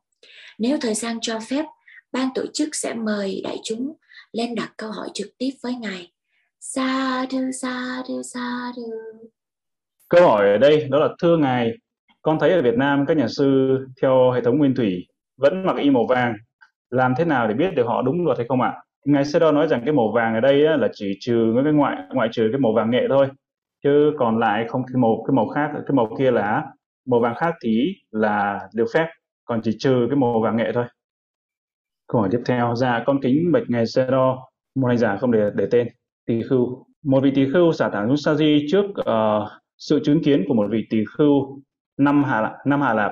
[0.60, 1.66] Nếu thời gian cho phép,
[2.12, 3.94] ban tổ chức sẽ mời đại chúng
[4.34, 6.12] lên đặt câu hỏi trực tiếp với ngài.
[6.60, 8.72] Sa Sadhu, sa sa
[10.10, 11.72] Câu hỏi ở đây đó là thưa ngài,
[12.22, 15.08] con thấy ở Việt Nam các nhà sư theo hệ thống nguyên thủy
[15.38, 16.36] vẫn mặc y màu vàng,
[16.90, 18.74] làm thế nào để biết được họ đúng luật hay không ạ?
[19.06, 21.98] Ngài Sê Đo nói rằng cái màu vàng ở đây là chỉ trừ cái ngoại
[22.14, 23.28] ngoại trừ cái màu vàng nghệ thôi,
[23.84, 26.64] chứ còn lại không cái màu cái màu khác cái màu kia là
[27.08, 29.08] màu vàng khác thì là được phép,
[29.46, 30.86] còn chỉ trừ cái màu vàng nghệ thôi.
[32.08, 35.32] Câu hỏi tiếp theo, dạ con kính bạch ngài xe Đo, một hành giả không
[35.32, 35.88] để để tên,
[36.26, 36.86] tỳ khưu.
[37.04, 40.54] Một vị tỳ khưu xả thẳng xuống sa di trước uh, sự chứng kiến của
[40.54, 41.62] một vị tỳ khưu
[41.98, 43.12] năm Hà năm Hà Lạp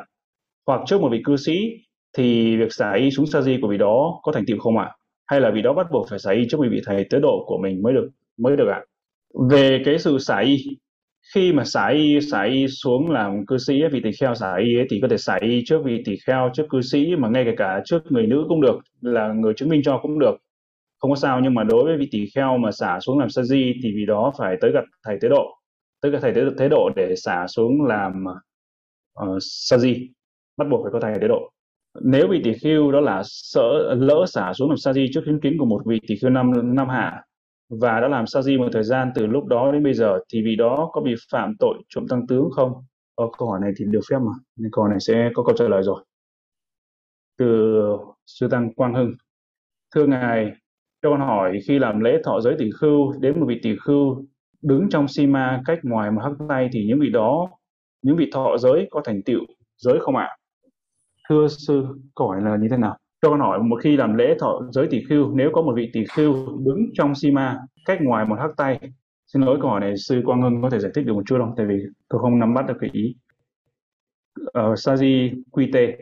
[0.67, 1.59] hoặc trước một vị cư sĩ
[2.17, 4.91] thì việc xả y xuống sa di của vị đó có thành tựu không ạ?
[5.25, 7.57] Hay là vị đó bắt buộc phải xả y trước vị thầy tế độ của
[7.57, 8.81] mình mới được mới được ạ?
[9.49, 10.57] Về cái sự xả y
[11.33, 14.77] khi mà xả y xả y xuống làm cư sĩ vị tỳ kheo xả y
[14.77, 17.45] ấy, thì có thể xả y trước vị tỳ kheo trước cư sĩ mà ngay
[17.45, 20.35] cả, cả trước người nữ cũng được là người chứng minh cho cũng được.
[20.99, 23.43] Không có sao nhưng mà đối với vị tỳ kheo mà xả xuống làm sa
[23.43, 25.55] di thì vì đó phải tới gặp thầy tế độ
[26.01, 28.23] tới gặp thầy tế, tế độ để xả xuống làm
[29.23, 30.09] uh, sa di
[30.57, 31.51] bắt buộc phải có thầy tế độ.
[32.01, 35.39] Nếu vị tỷ khưu đó là sợ lỡ xả xuống làm sa di trước chứng
[35.39, 37.23] kiến của một vị tỷ khưu năm năm hạ
[37.69, 40.41] và đã làm sa di một thời gian từ lúc đó đến bây giờ thì
[40.41, 42.73] vị đó có bị phạm tội trộm tăng tướng không?
[43.15, 45.55] Ờ, câu hỏi này thì được phép mà nên câu hỏi này sẽ có câu
[45.57, 46.05] trả lời rồi.
[47.37, 47.81] Từ
[48.25, 49.13] sư tăng Quang Hưng.
[49.95, 50.51] Thưa ngài
[51.01, 54.25] cho con hỏi khi làm lễ thọ giới tỷ khưu đến một vị tỷ khưu
[54.61, 57.49] đứng trong sima cách ngoài một hắc tay thì những vị đó
[58.01, 59.39] những vị thọ giới có thành tựu
[59.77, 60.37] giới không ạ?
[61.29, 62.97] Thưa sư câu hỏi là như thế nào?
[63.25, 65.89] Cho con hỏi một khi làm lễ thọ giới tỷ khưu nếu có một vị
[65.93, 68.79] tỷ khưu đứng trong sima cách ngoài một hắc tay
[69.27, 71.37] xin lỗi câu hỏi này sư quang hưng có thể giải thích được một chút
[71.39, 71.53] không?
[71.57, 71.75] Tại vì
[72.09, 73.15] tôi không nắm bắt được cái ý.
[74.53, 75.97] Ở uh, Saji quy tê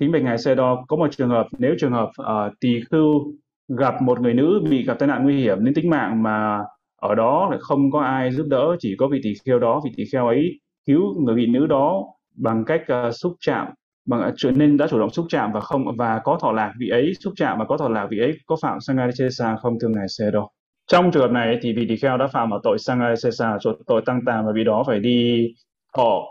[0.00, 2.80] kính bạch ngài xe đo có một trường hợp nếu trường hợp ờ, uh, tỳ
[2.90, 3.32] khưu
[3.68, 6.64] gặp một người nữ bị gặp tai nạn nguy hiểm đến tính mạng mà
[7.00, 9.90] ở đó lại không có ai giúp đỡ chỉ có vị tỳ kheo đó vị
[9.96, 12.04] tỳ kheo ấy cứu người vị nữ đó
[12.36, 13.66] bằng cách uh, xúc chạm
[14.06, 16.88] bằng trở nên đã chủ động xúc chạm và không và có thọ lạc vị
[16.88, 20.08] ấy xúc chạm và có thọ lạc vị ấy có phạm sangarisesa không thưa ngài
[20.08, 20.48] xe đâu.
[20.86, 24.20] Trong trường hợp này thì vị tỳ kheo đã phạm vào tội sangarisesa tội tăng
[24.26, 25.48] tà và vị đó phải đi
[25.96, 26.22] thọ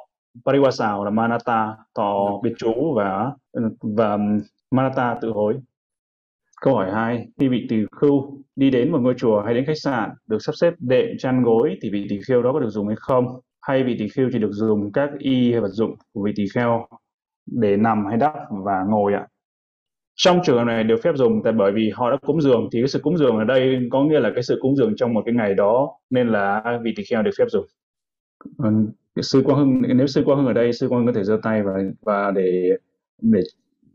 [0.45, 3.31] pariwasa là manata thọ biệt chú và
[3.81, 4.17] và
[4.71, 5.55] manata tự hối.
[6.61, 9.77] Câu hỏi hai khi vị tỳ khưu đi đến một ngôi chùa hay đến khách
[9.81, 12.87] sạn được sắp xếp đệm chăn gối thì vị tỳ kheo đó có được dùng
[12.87, 13.25] hay không?
[13.61, 16.45] Hay vị tỳ kheo chỉ được dùng các y hay vật dụng của vị tỳ
[16.53, 16.87] kheo
[17.45, 19.27] để nằm hay đắp và ngồi ạ.
[20.15, 22.81] Trong trường hợp này được phép dùng tại bởi vì họ đã cúng dường thì
[22.81, 25.21] cái sự cúng dường ở đây có nghĩa là cái sự cúng dường trong một
[25.25, 27.65] cái ngày đó nên là vị tỳ kheo được phép dùng.
[28.57, 28.87] Vâng,
[29.21, 31.39] sư quang hưng nếu sư quang hưng ở đây sư quang hưng có thể giơ
[31.43, 32.69] tay và và để
[33.21, 33.39] để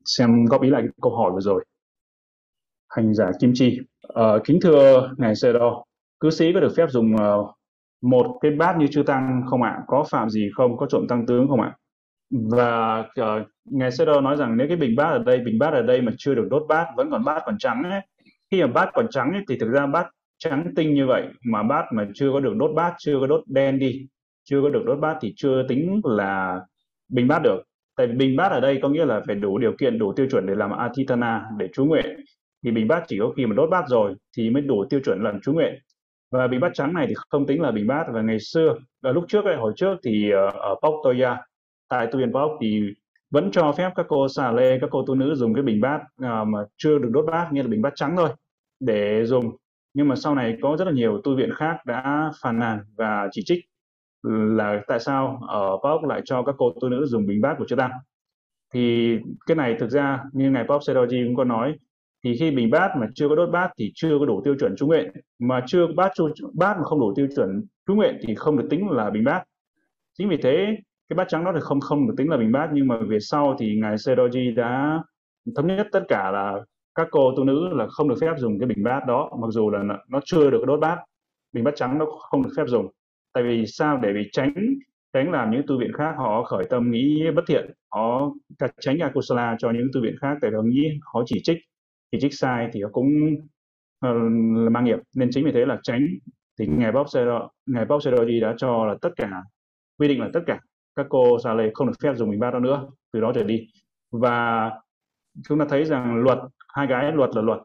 [0.05, 1.65] xem góp ý lại cái câu hỏi vừa rồi.
[2.89, 5.85] Hành giả kim chi uh, kính thưa ngài sê đo
[6.21, 7.51] cư sĩ có được phép dùng uh,
[8.03, 9.83] một cái bát như chư tăng không ạ?
[9.87, 10.77] Có phạm gì không?
[10.77, 11.77] Có trộm tăng tướng không ạ?
[12.31, 15.83] Và uh, ngài sê nói rằng nếu cái bình bát ở đây bình bát ở
[15.83, 18.01] đây mà chưa được đốt bát vẫn còn bát còn trắng ấy
[18.51, 20.07] khi mà bát còn trắng ấy, thì thực ra bát
[20.39, 23.41] trắng tinh như vậy mà bát mà chưa có được đốt bát chưa có đốt
[23.47, 24.07] đen đi
[24.51, 26.61] chưa có được đốt bát thì chưa tính là
[27.09, 27.63] bình bát được.
[27.97, 30.27] Tại vì bình bát ở đây có nghĩa là phải đủ điều kiện đủ tiêu
[30.31, 32.21] chuẩn để làm atitana để chú nguyện.
[32.65, 35.23] Thì bình bát chỉ có khi mà đốt bát rồi thì mới đủ tiêu chuẩn
[35.23, 35.75] làm chú nguyện.
[36.31, 38.07] Và bình bát trắng này thì không tính là bình bát.
[38.13, 41.37] Và ngày xưa là lúc trước ấy, hồi trước thì ờ, ở Pok Toya
[41.89, 42.83] tại tu viện Pháp thì
[43.31, 46.01] vẫn cho phép các cô xà lê các cô tu nữ dùng cái bình bát
[46.01, 48.29] uh, mà chưa được đốt bát như là bình bát trắng thôi
[48.81, 49.57] để dùng.
[49.95, 53.29] Nhưng mà sau này có rất là nhiều tu viện khác đã phàn nàn và
[53.33, 53.65] chỉ trích
[54.57, 57.65] là tại sao ở Pháp lại cho các cô tu nữ dùng bình bát của
[57.67, 57.91] chư tăng.
[58.75, 61.75] Thì cái này thực ra như ngài Pop Sedoji cũng có nói
[62.25, 64.75] thì khi bình bát mà chưa có đốt bát thì chưa có đủ tiêu chuẩn
[64.77, 68.19] chú nguyện mà chưa có bát chu, bát mà không đủ tiêu chuẩn chú nguyện
[68.27, 69.45] thì không được tính là bình bát.
[70.19, 70.77] Chính vì thế
[71.09, 73.21] cái bát trắng đó thì không không được tính là bình bát nhưng mà về
[73.21, 75.03] sau thì ngài Sedoji đã
[75.57, 76.61] thống nhất tất cả là
[76.95, 79.71] các cô tu nữ là không được phép dùng cái bình bát đó mặc dù
[79.71, 80.99] là nó chưa được đốt bát.
[81.53, 82.87] Bình bát trắng nó không được phép dùng.
[83.33, 83.99] Tại vì sao?
[84.03, 84.55] Để vì tránh
[85.13, 88.31] tránh làm những tu viện khác họ khởi tâm nghĩ bất thiện họ
[88.81, 91.59] tránh akusala cho những tu viện khác tại họ nghĩ họ chỉ trích.
[92.13, 93.09] Chỉ trích sai thì họ cũng
[94.07, 94.17] uh,
[94.65, 94.99] là mang nghiệp.
[95.17, 96.07] Nên chính vì thế là tránh.
[96.59, 99.31] Thì ngài Bob Sero, ngài Bob Seroji đã cho là tất cả
[99.99, 100.61] quy định là tất cả
[100.99, 103.43] các cô xà lê không được phép dùng bình bát đó nữa từ đó trở
[103.43, 103.67] đi.
[104.13, 104.71] Và
[105.49, 106.39] chúng ta thấy rằng luật
[106.75, 107.59] hai cái luật là luật.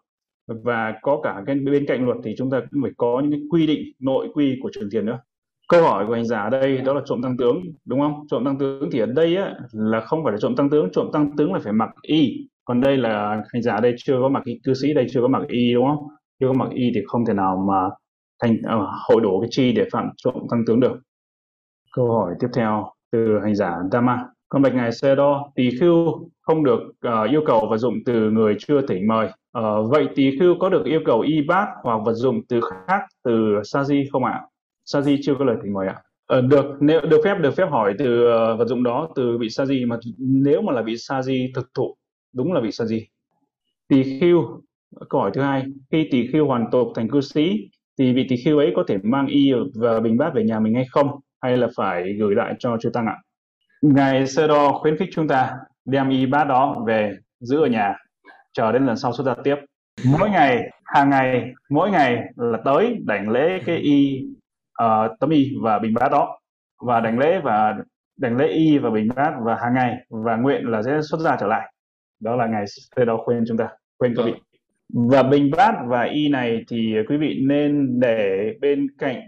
[0.47, 3.41] Và có cả cái bên cạnh luật thì chúng ta cũng phải có những cái
[3.49, 5.19] quy định nội quy của trường tiền nữa.
[5.69, 8.27] Câu hỏi của hành giả ở đây đó là trộm tăng tướng đúng không?
[8.29, 11.09] Trộm tăng tướng thì ở đây á, là không phải là trộm tăng tướng trộm
[11.13, 12.47] tăng tướng là phải mặc y.
[12.65, 15.27] Còn đây là hành giả đây chưa có mặc y cư sĩ đây chưa có
[15.27, 16.07] mặc y đúng không?
[16.39, 17.89] Chưa có mặc y thì không thể nào mà
[18.41, 20.99] thành uh, hội đủ cái chi để phạm trộm tăng tướng được.
[21.95, 25.15] Câu hỏi tiếp theo từ hành giả Dama con bạch ngài xe
[25.55, 29.27] tỳ khưu không được uh, yêu cầu vật dụng từ người chưa tỉnh mời
[29.59, 33.01] uh, vậy tỳ khưu có được yêu cầu y bát hoặc vật dụng từ khác
[33.23, 34.41] từ sa-di không ạ
[34.85, 36.01] Saji chưa có lời thỉnh mời ạ.
[36.25, 39.47] Ờ, được nếu được phép được phép hỏi từ uh, vật dụng đó từ vị
[39.47, 41.95] Saji mà nếu mà là vị Saji thực thụ
[42.33, 43.01] đúng là vị Saji.
[43.87, 44.61] Tỳ khưu
[45.09, 48.35] câu hỏi thứ hai khi tỳ khưu hoàn tục thành cư sĩ thì vị tỳ
[48.45, 51.07] khưu ấy có thể mang y và bình bát về nhà mình hay không
[51.43, 53.17] hay là phải gửi lại cho chư tăng ạ?
[53.81, 55.53] Ngài Sơ Đo khuyến khích chúng ta
[55.85, 57.95] đem y bát đó về giữ ở nhà
[58.53, 59.55] chờ đến lần sau xuất ra tiếp.
[60.05, 64.25] Mỗi ngày hàng ngày mỗi ngày là tới đảnh lễ cái y
[64.83, 66.39] uh, tấm y và bình bát đó.
[66.81, 67.75] Và đảnh lễ và
[68.17, 71.37] đảnh lễ y và bình bát và hàng ngày và nguyện là sẽ xuất ra
[71.39, 71.73] trở lại.
[72.19, 74.33] Đó là ngày thầy đó khuyên chúng ta khuyên quý vị.
[75.09, 79.21] Và bình bát và y này thì quý vị nên để bên cạnh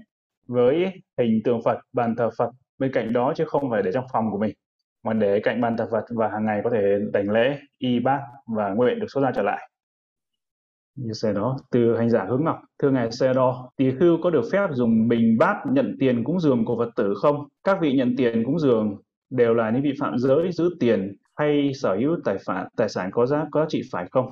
[0.47, 4.05] với hình tượng Phật, bàn thờ Phật bên cạnh đó chứ không phải để trong
[4.13, 4.53] phòng của mình,
[5.03, 6.81] mà để cạnh bàn thờ Phật và hàng ngày có thể
[7.13, 9.69] đảnh lễ, y bát và nguyện được xuất ra trở lại.
[10.95, 14.29] Như xe đó, từ hành giả hướng ngọc, thưa ngài xe đo tỳ khưu có
[14.29, 17.35] được phép dùng bình bát nhận tiền cúng dường của phật tử không?
[17.63, 18.97] Các vị nhận tiền cúng dường
[19.29, 23.09] đều là những vị phạm giới giữ tiền hay sở hữu tài sản tài sản
[23.11, 24.25] có giá có giá trị phải không?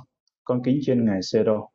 [0.43, 1.67] Con kính trên ngài xe đo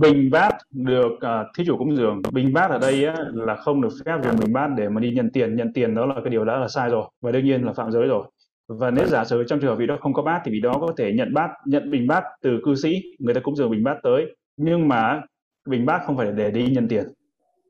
[0.00, 2.22] bình bát được uh, thí chủ cúng dường.
[2.32, 5.10] Bình bát ở đây á, là không được phép dùng bình bát để mà đi
[5.10, 5.56] nhận tiền.
[5.56, 7.92] Nhận tiền đó là cái điều đã là sai rồi và đương nhiên là phạm
[7.92, 8.24] giới rồi.
[8.68, 10.78] Và nếu giả sử trong trường hợp vị đó không có bát thì vị đó
[10.80, 13.02] có thể nhận bát nhận bình bát từ cư sĩ.
[13.18, 14.36] Người ta cũng dường bình bát tới.
[14.56, 15.22] Nhưng mà
[15.68, 17.04] bình bát không phải để đi nhân tiền.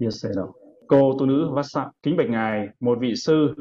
[0.01, 0.53] Yes đâu
[0.93, 3.55] cô tu nữ vassa kính bạch ngài một vị sư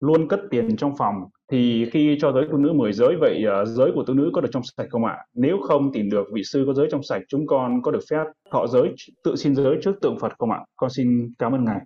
[0.00, 1.14] luôn cất tiền trong phòng
[1.52, 4.40] thì khi cho giới tu nữ mười giới vậy uh, giới của tu nữ có
[4.40, 5.16] được trong sạch không ạ?
[5.34, 8.24] Nếu không tìm được vị sư có giới trong sạch, chúng con có được phép
[8.52, 10.58] thọ giới tự xin giới trước tượng Phật không ạ?
[10.76, 11.80] Con xin cảm ơn ngài.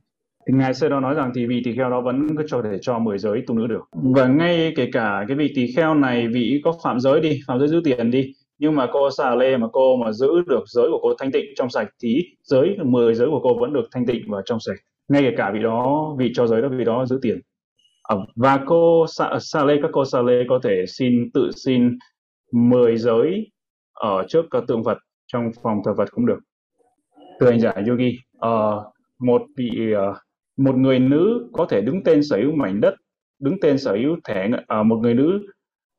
[0.47, 2.79] Thì ngài sẽ đó nói rằng thì vị tỳ kheo đó vẫn có cho thể
[2.81, 3.83] cho mười giới tu nữ được.
[4.15, 7.59] Và ngay kể cả cái vị tỳ kheo này vị có phạm giới đi, phạm
[7.59, 10.87] giới giữ tiền đi, nhưng mà cô xà lê mà cô mà giữ được giới
[10.91, 14.07] của cô thanh tịnh trong sạch thì giới mười giới của cô vẫn được thanh
[14.07, 14.77] tịnh và trong sạch
[15.09, 17.41] ngay kể cả vị đó vị cho giới đó vị đó giữ tiền
[18.09, 21.51] Ờ, và cô sa, ờ, sa lê các cô sa lê có thể xin tự
[21.57, 21.99] xin
[22.53, 23.51] 10 giới
[23.93, 26.39] ở trước các tượng Phật trong phòng thờ Phật cũng được.
[27.41, 28.15] Thưa anh giả yogi
[28.47, 28.83] uh,
[29.19, 29.71] một vị
[30.11, 30.17] uh,
[30.57, 32.95] một người nữ có thể đứng tên sở hữu mảnh đất
[33.39, 34.49] đứng tên sở hữu thẻ
[34.81, 35.41] uh, một người nữ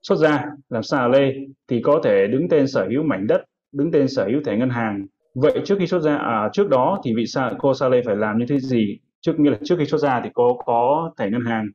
[0.01, 1.33] xuất gia làm Sa lê
[1.67, 3.41] thì có thể đứng tên sở hữu mảnh đất
[3.71, 5.05] đứng tên sở hữu thẻ ngân hàng.
[5.35, 8.15] Vậy trước khi xuất gia à, trước đó thì vị sa, cô sa lê phải
[8.15, 8.97] làm như thế gì?
[9.21, 11.67] Trước như là trước khi xuất gia thì cô có thẻ ngân hàng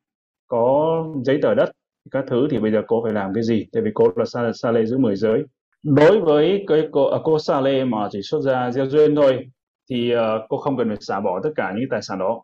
[0.46, 1.70] có giấy tờ đất
[2.10, 3.66] các thứ thì bây giờ cô phải làm cái gì?
[3.72, 5.44] Tại vì cô là sa, sa lê giữ 10 giới.
[5.82, 9.46] Đối với cái cô, à, cô sa lê mà chỉ xuất ra gieo duyên thôi
[9.90, 12.42] thì uh, cô không cần phải xả bỏ tất cả những tài sản đó.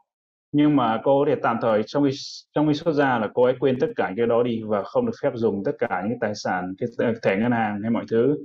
[0.52, 2.10] Nhưng mà cô có thể tạm thời trong khi
[2.54, 5.06] trong khi xuất ra là cô ấy quên tất cả cái đó đi và không
[5.06, 6.88] được phép dùng tất cả những tài sản cái
[7.22, 8.36] thẻ ngân hàng hay mọi thứ.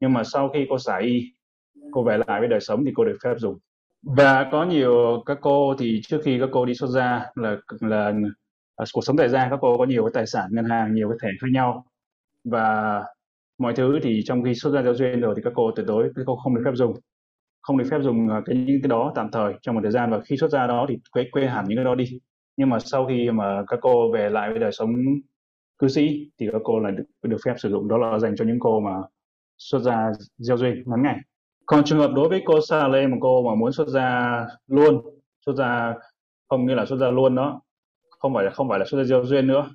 [0.00, 1.22] Nhưng mà sau khi cô xả y
[1.92, 3.58] cô về lại với đời sống thì cô được phép dùng.
[4.02, 8.12] Và có nhiều các cô thì trước khi các cô đi xuất gia là là
[8.82, 11.08] uh, cuộc sống tại gia các cô có nhiều cái tài sản ngân hàng nhiều
[11.08, 11.84] cái thẻ khác nhau.
[12.44, 13.02] Và
[13.58, 16.10] mọi thứ thì trong khi xuất ra giáo duyên rồi thì các cô tuyệt đối
[16.16, 16.94] các cô không được phép dùng.
[17.62, 20.10] Không được phép dùng ờ, cái những cái đó tạm thời trong một thời gian
[20.10, 22.04] và khi xuất ra đó thì quê quê hẳn những cái đó đi.
[22.56, 24.94] Nhưng mà sau khi mà các cô về lại với đời sống
[25.78, 27.88] cư sĩ thì các cô là được, được phép sử dụng.
[27.88, 28.90] Đó là dành cho những cô mà
[29.58, 31.16] xuất ra gieo duyên ngắn ngày.
[31.66, 35.02] Còn trường hợp đối với cô sa lê mà cô mà muốn xuất ra luôn
[35.46, 35.94] xuất ra
[36.48, 37.60] không như là xuất ra luôn đó
[38.24, 39.70] không phải là không phải là xuất gia gieo duyên nữa.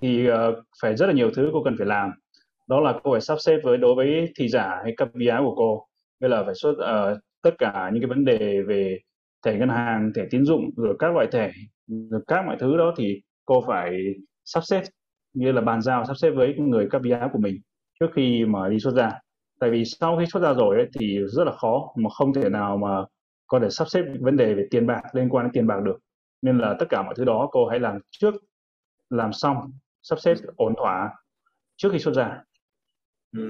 [0.00, 0.34] Thì uh,
[0.82, 2.10] phải rất là nhiều thứ cô cần phải làm.
[2.68, 5.54] Đó là cô phải sắp xếp với đối với thị giả hay cấp giá của
[5.56, 5.86] cô.
[6.20, 8.98] Nghĩa là phải xuất uh, tất cả những cái vấn đề về
[9.44, 11.52] thẻ ngân hàng thẻ tín dụng rồi các loại thẻ
[11.86, 13.92] rồi các mọi thứ đó thì cô phải
[14.44, 14.82] sắp xếp.
[15.34, 17.56] Như là bàn giao sắp xếp với người cấp giá của mình
[18.00, 19.10] trước khi mà đi xuất gia
[19.60, 22.48] tại vì sau khi xuất gia rồi ấy, thì rất là khó mà không thể
[22.48, 23.04] nào mà
[23.46, 25.98] có thể sắp xếp vấn đề về tiền bạc liên quan đến tiền bạc được
[26.42, 28.34] nên là tất cả mọi thứ đó cô hãy làm trước
[29.10, 29.56] làm xong
[30.02, 31.10] sắp xếp ổn thỏa
[31.76, 32.42] trước khi xuất gia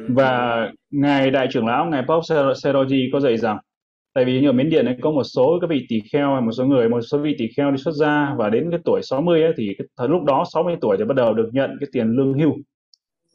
[0.09, 3.59] và ngài đại trưởng lão ngài Pop Seroji có dạy rằng
[4.14, 6.64] tại vì ở Miến Điện ấy có một số các vị tỷ kheo một số
[6.66, 9.53] người một số vị tỷ kheo đi xuất gia và đến cái tuổi 60 ấy,
[9.57, 12.35] thì cái thời lúc đó 60 tuổi thì bắt đầu được nhận cái tiền lương
[12.35, 12.53] hưu.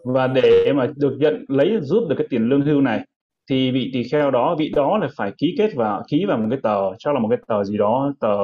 [0.05, 3.05] Và để mà được nhận lấy rút được cái tiền lương hưu này
[3.49, 6.47] thì vị tỷ kheo đó vị đó là phải ký kết vào ký vào một
[6.49, 8.37] cái tờ chắc là một cái tờ gì đó tờ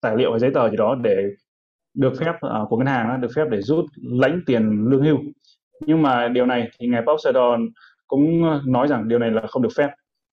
[0.00, 1.16] tài liệu hay giấy tờ gì đó để
[1.94, 5.18] được phép uh, của ngân hàng được phép để rút lãnh tiền lương hưu.
[5.86, 7.68] Nhưng mà điều này thì ngài Poseidon
[8.06, 9.88] cũng nói rằng điều này là không được phép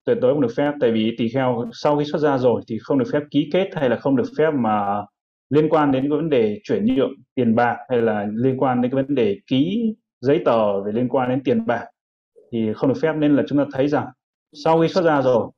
[0.06, 0.72] tuyệt đối không được phép.
[0.82, 3.70] Tại vì tỳ kheo sau khi xuất ra rồi thì không được phép ký kết
[3.74, 5.04] hay là không được phép mà
[5.50, 8.92] liên quan đến cái vấn đề chuyển nhượng tiền bạc hay là liên quan đến
[8.92, 11.86] cái vấn đề ký giấy tờ về liên quan đến tiền bạc
[12.52, 13.14] thì không được phép.
[13.14, 14.06] Nên là chúng ta thấy rằng
[14.64, 15.52] sau khi xuất ra rồi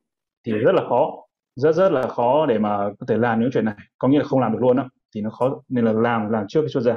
[0.46, 1.27] thì rất là khó
[1.58, 3.74] rất rất là khó để mà có thể làm những chuyện này.
[3.98, 6.44] Có nghĩa là không làm được luôn đó thì nó khó nên là làm làm
[6.48, 6.96] trước cái xuất gia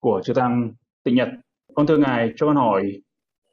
[0.00, 0.72] của chư tăng
[1.04, 1.28] tịnh nhật.
[1.74, 2.92] Con thưa ngài cho con hỏi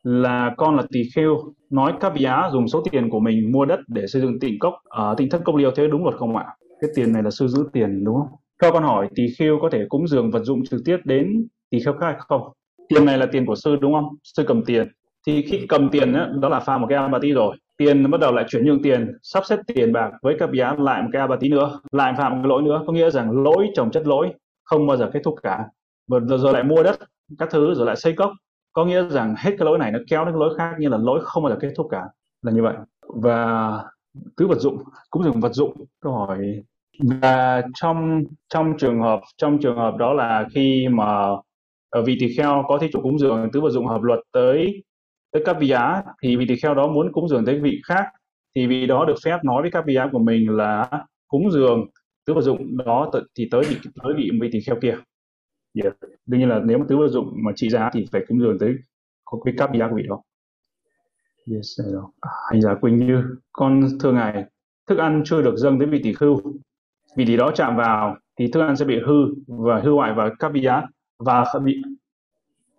[0.03, 1.38] là con là tỳ kheo
[1.69, 4.59] nói các vị á dùng số tiền của mình mua đất để xây dựng tịnh
[4.59, 6.45] cốc ở à, tịnh thất công liêu thế đúng luật không ạ?
[6.81, 8.27] Cái tiền này là sư giữ tiền đúng không?
[8.61, 11.79] Cho con hỏi tỳ kheo có thể cúng dường vật dụng trực tiếp đến tỳ
[11.79, 12.41] kheo khác không?
[12.89, 14.05] Tiền này là tiền của sư đúng không?
[14.23, 14.88] Sư cầm tiền.
[15.27, 18.31] Thì khi cầm tiền đó, đó là pha một cái amati rồi tiền bắt đầu
[18.31, 21.49] lại chuyển nhượng tiền, sắp xếp tiền bạc với các giá lại một cái tí
[21.49, 22.83] nữa, lại phạm một cái lỗi nữa.
[22.88, 24.33] Có nghĩa rằng lỗi trồng chất lỗi
[24.63, 25.65] không bao giờ kết thúc cả.
[26.07, 26.99] Rồi rồi lại mua đất,
[27.39, 28.31] các thứ, rồi lại xây cốc.
[28.73, 30.97] Có nghĩa rằng hết cái lỗi này nó kéo đến cái lỗi khác như là
[30.97, 32.01] lỗi không bao giờ kết thúc cả.
[32.41, 32.75] Là như vậy.
[33.15, 33.71] Và
[34.38, 35.85] cứ vật dụng, cũng dùng vật dụng.
[36.01, 36.63] Câu hỏi.
[37.21, 41.05] Và trong trong trường hợp, trong trường hợp đó là khi mà
[41.89, 44.83] ở vị tỳ kheo có thí chủ cúng dường, tứ vật dụng hợp luật tới
[45.35, 48.05] tới các vị á, thì vị tỳ kheo đó muốn cúng dường tới vị khác,
[48.55, 50.89] thì vị đó được phép nói với các vị á của mình là
[51.27, 51.85] cúng dường,
[52.25, 54.97] tứ vật dụng đó thì tới vị tới vị vị tỳ kheo kia.
[55.83, 55.93] Yeah.
[56.25, 58.59] đương nhiên là nếu mà tứ vật dụng mà trị giá thì phải cúng dường
[58.59, 58.75] tới
[59.45, 60.21] cái cấp giá của vị đó.
[61.51, 61.79] Yes
[62.51, 63.23] hành giả quỳnh như,
[63.53, 64.43] con thưa ngài,
[64.88, 66.41] thức ăn chưa được dâng tới vị tỷ khưu.
[67.15, 69.13] Vị tỷ đó chạm vào, thì thức ăn sẽ bị hư
[69.47, 70.83] và hư hoại và các vị giá
[71.19, 71.81] và vị,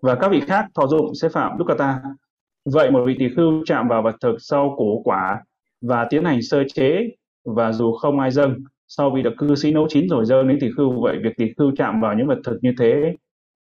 [0.00, 2.00] và các vị khác thọ dụng sẽ phạm dukkata
[2.72, 5.40] vậy một vị tỳ khưu chạm vào vật thực sau cổ quả
[5.80, 7.08] và tiến hành sơ chế
[7.44, 8.54] và dù không ai dâng
[8.88, 11.52] sau vì được cư sĩ nấu chín rồi dâng đến tỳ khưu vậy việc tỳ
[11.58, 13.14] khưu chạm vào những vật thực như thế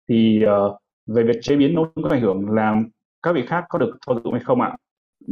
[0.08, 0.76] thì uh,
[1.06, 2.88] về việc chế biến nấu có ảnh hưởng làm
[3.22, 4.76] các vị khác có được thọ dụng hay không ạ?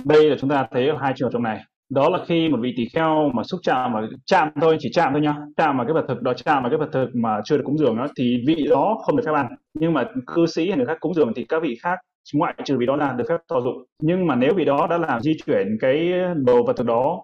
[0.04, 1.60] Đây là chúng ta thấy ở hai trường trong này.
[1.88, 5.12] Đó là khi một vị tỳ kheo mà xúc chạm mà chạm thôi chỉ chạm
[5.12, 7.56] thôi nhá chạm vào cái vật thực đó chạm vào cái vật thực mà chưa
[7.56, 9.46] được cúng dường đó thì vị đó không được phép ăn.
[9.74, 11.98] Nhưng mà cư sĩ hay người khác cúng dường thì các vị khác
[12.35, 13.85] ngoại trừ vì đó là được phép thọ dụng.
[14.03, 17.22] Nhưng mà nếu vì đó đã làm di chuyển cái đồ vật từ đó,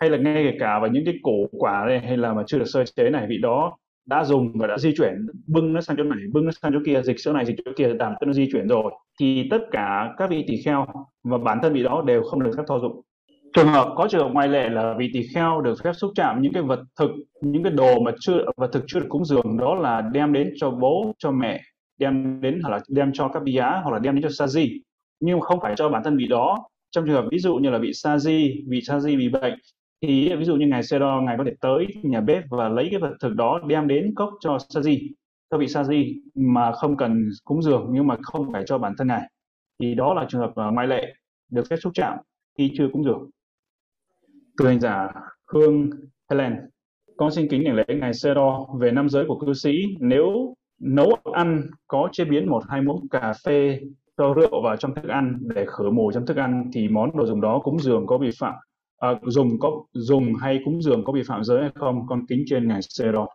[0.00, 2.64] hay là ngay cả vào những cái cổ quả này, hay là mà chưa được
[2.64, 3.76] sơ chế này vị đó
[4.06, 6.78] đã dùng và đã di chuyển, bưng nó sang chỗ này, bưng nó sang chỗ
[6.86, 9.58] kia, dịch chỗ này, dịch chỗ kia, làm cho nó di chuyển rồi, thì tất
[9.70, 10.86] cả các vị tỳ kheo
[11.24, 13.00] và bản thân vị đó đều không được phép thọ dụng.
[13.56, 16.42] Trường hợp có trường hợp ngoại lệ là vị tỳ kheo được phép xúc chạm
[16.42, 17.10] những cái vật thực,
[17.42, 20.52] những cái đồ mà chưa, vật thực chưa được cúng dường, đó là đem đến
[20.56, 21.60] cho bố, cho mẹ
[22.00, 24.82] đem đến hoặc là đem cho các bia hoặc là đem đến cho sa-di.
[25.20, 26.68] Nhưng không phải cho bản thân vị đó.
[26.90, 29.54] Trong trường hợp ví dụ như là vị sa-di vị sa-di bị bệnh,
[30.02, 33.00] thì ví dụ như ngài Sero ngài có thể tới nhà bếp và lấy cái
[33.00, 35.10] vật thực đó đem đến cốc cho sa-di.
[35.50, 39.06] Cho vị sa-di mà không cần cúng dường nhưng mà không phải cho bản thân
[39.06, 39.22] ngài
[39.80, 41.14] thì đó là trường hợp ờ, ngoại lệ
[41.50, 42.18] được phép xúc chạm
[42.58, 43.30] khi chưa cúng dường.
[44.58, 45.08] Từ hành giả
[45.52, 45.90] Hương
[46.30, 46.56] Helen,
[47.16, 49.72] con xin kính đảnh lễ ngài Sero về năm giới của cư sĩ.
[50.00, 53.80] Nếu nấu ăn có chế biến một hai muỗng cà phê
[54.18, 57.26] cho rượu vào trong thức ăn để khử mùi trong thức ăn thì món đồ
[57.26, 58.54] dùng đó cúng dường có vi phạm
[58.98, 62.44] à, dùng có dùng hay cúng dường có vi phạm giới hay không con kính
[62.46, 63.26] trên ngài Sero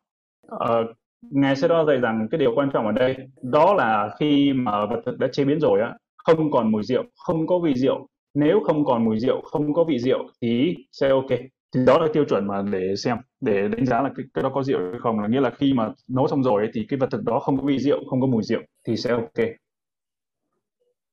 [0.50, 0.84] à, ờ,
[1.22, 5.02] ngài Sero dạy rằng cái điều quan trọng ở đây đó là khi mà vật
[5.06, 5.94] thực đã chế biến rồi á
[6.26, 8.08] không còn mùi rượu không có vị rượu.
[8.34, 11.40] Nếu không còn mùi rượu không có vị rượu thì sẽ ok
[11.86, 14.64] đó là tiêu chuẩn mà để xem để đánh giá là cái, cái đó có
[14.64, 17.08] rượu hay không là nghĩa là khi mà nấu xong rồi ấy, thì cái vật
[17.12, 19.48] thực đó không có vị rượu không có mùi rượu thì sẽ ok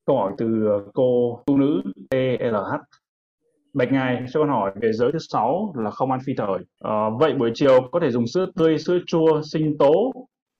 [0.05, 2.97] câu hỏi từ ờ, cô tu nữ TLH
[3.73, 6.57] Bạch Ngài cho con hỏi về giới thứ sáu là không ăn phi thời.
[6.79, 10.13] À, vậy buổi chiều có thể dùng sữa tươi, sữa chua, sinh tố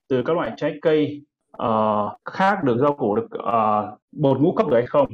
[0.10, 1.22] từ các loại trái cây
[1.64, 5.08] uh, khác được rau củ được uh, bột ngũ cốc được hay không?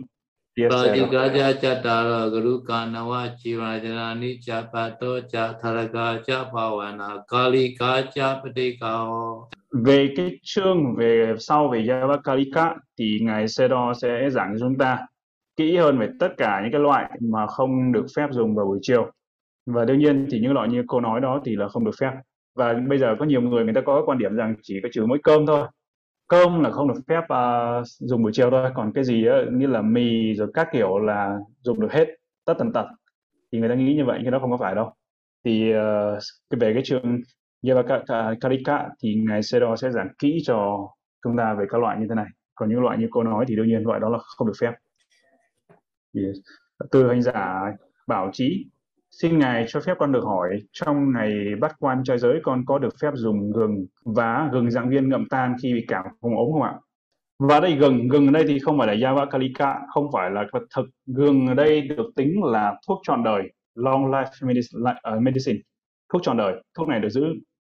[0.60, 9.50] Yes, Pratikaja Chatara Guru Kanawa Chirajana Nicha Pato Cha Tharaka Cha Bhavana Kalika Cha Patikao
[9.72, 15.00] Về cái chương về sau về Yavakalika thì Ngài Sedo sẽ giảng cho chúng ta
[15.58, 18.80] kỹ hơn về tất cả những cái loại mà không được phép dùng vào buổi
[18.82, 19.12] chiều.
[19.66, 22.12] Và đương nhiên thì những loại như cô nói đó thì là không được phép.
[22.56, 25.06] Và bây giờ có nhiều người người ta có quan điểm rằng chỉ có trừ
[25.06, 25.68] mỗi cơm thôi
[26.30, 28.72] cơm là không được phép uh, dùng buổi chiều thôi.
[28.76, 32.08] Còn cái gì đó, như là mì rồi các kiểu là dùng được hết
[32.46, 32.86] tất tần tật.
[33.52, 34.94] Thì người ta nghĩ như vậy cái đó không có phải đâu.
[35.46, 37.18] Thì uh, về cái trường
[37.68, 40.88] Yavakarika thì ngài Sedo sẽ giảng kỹ cho
[41.24, 42.28] chúng ta về các loại như thế này.
[42.56, 44.72] Còn những loại như cô nói thì đương nhiên loại đó là không được phép.
[46.14, 46.38] Yes.
[46.92, 47.62] từ hành giả
[48.08, 48.66] bảo trí.
[49.12, 52.80] Xin Ngài cho phép con được hỏi, trong ngày bắt quan trai giới con có
[52.80, 56.52] được phép dùng gừng và gừng dạng viên ngậm tan khi bị cảm không ốm
[56.52, 56.74] không ạ?
[57.40, 60.64] Và đây gừng, gừng ở đây thì không phải là Yavakalika, không phải là vật
[60.76, 60.86] thực.
[61.06, 63.44] Gừng ở đây được tính là thuốc trọn đời,
[63.76, 65.60] long life medicine, ờ, medicine
[66.14, 66.64] thuốc trọn đời.
[66.78, 67.24] Thuốc này được giữ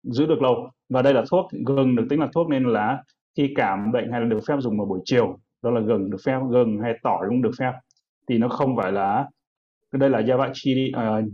[0.03, 0.69] giữ được lâu.
[0.89, 3.03] Và đây là thuốc, gừng được tính là thuốc nên là
[3.37, 6.17] khi cảm bệnh hay là được phép dùng vào buổi chiều, đó là gừng được
[6.25, 7.71] phép, gừng hay tỏi cũng được phép.
[8.29, 9.25] Thì nó không phải là
[9.91, 11.25] đây là Yavachi uh,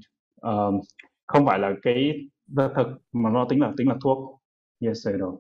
[0.48, 0.84] uh,
[1.28, 2.14] không phải là cái
[2.48, 4.40] vật thực mà nó tính là tính là thuốc.
[4.80, 5.32] Yes rồi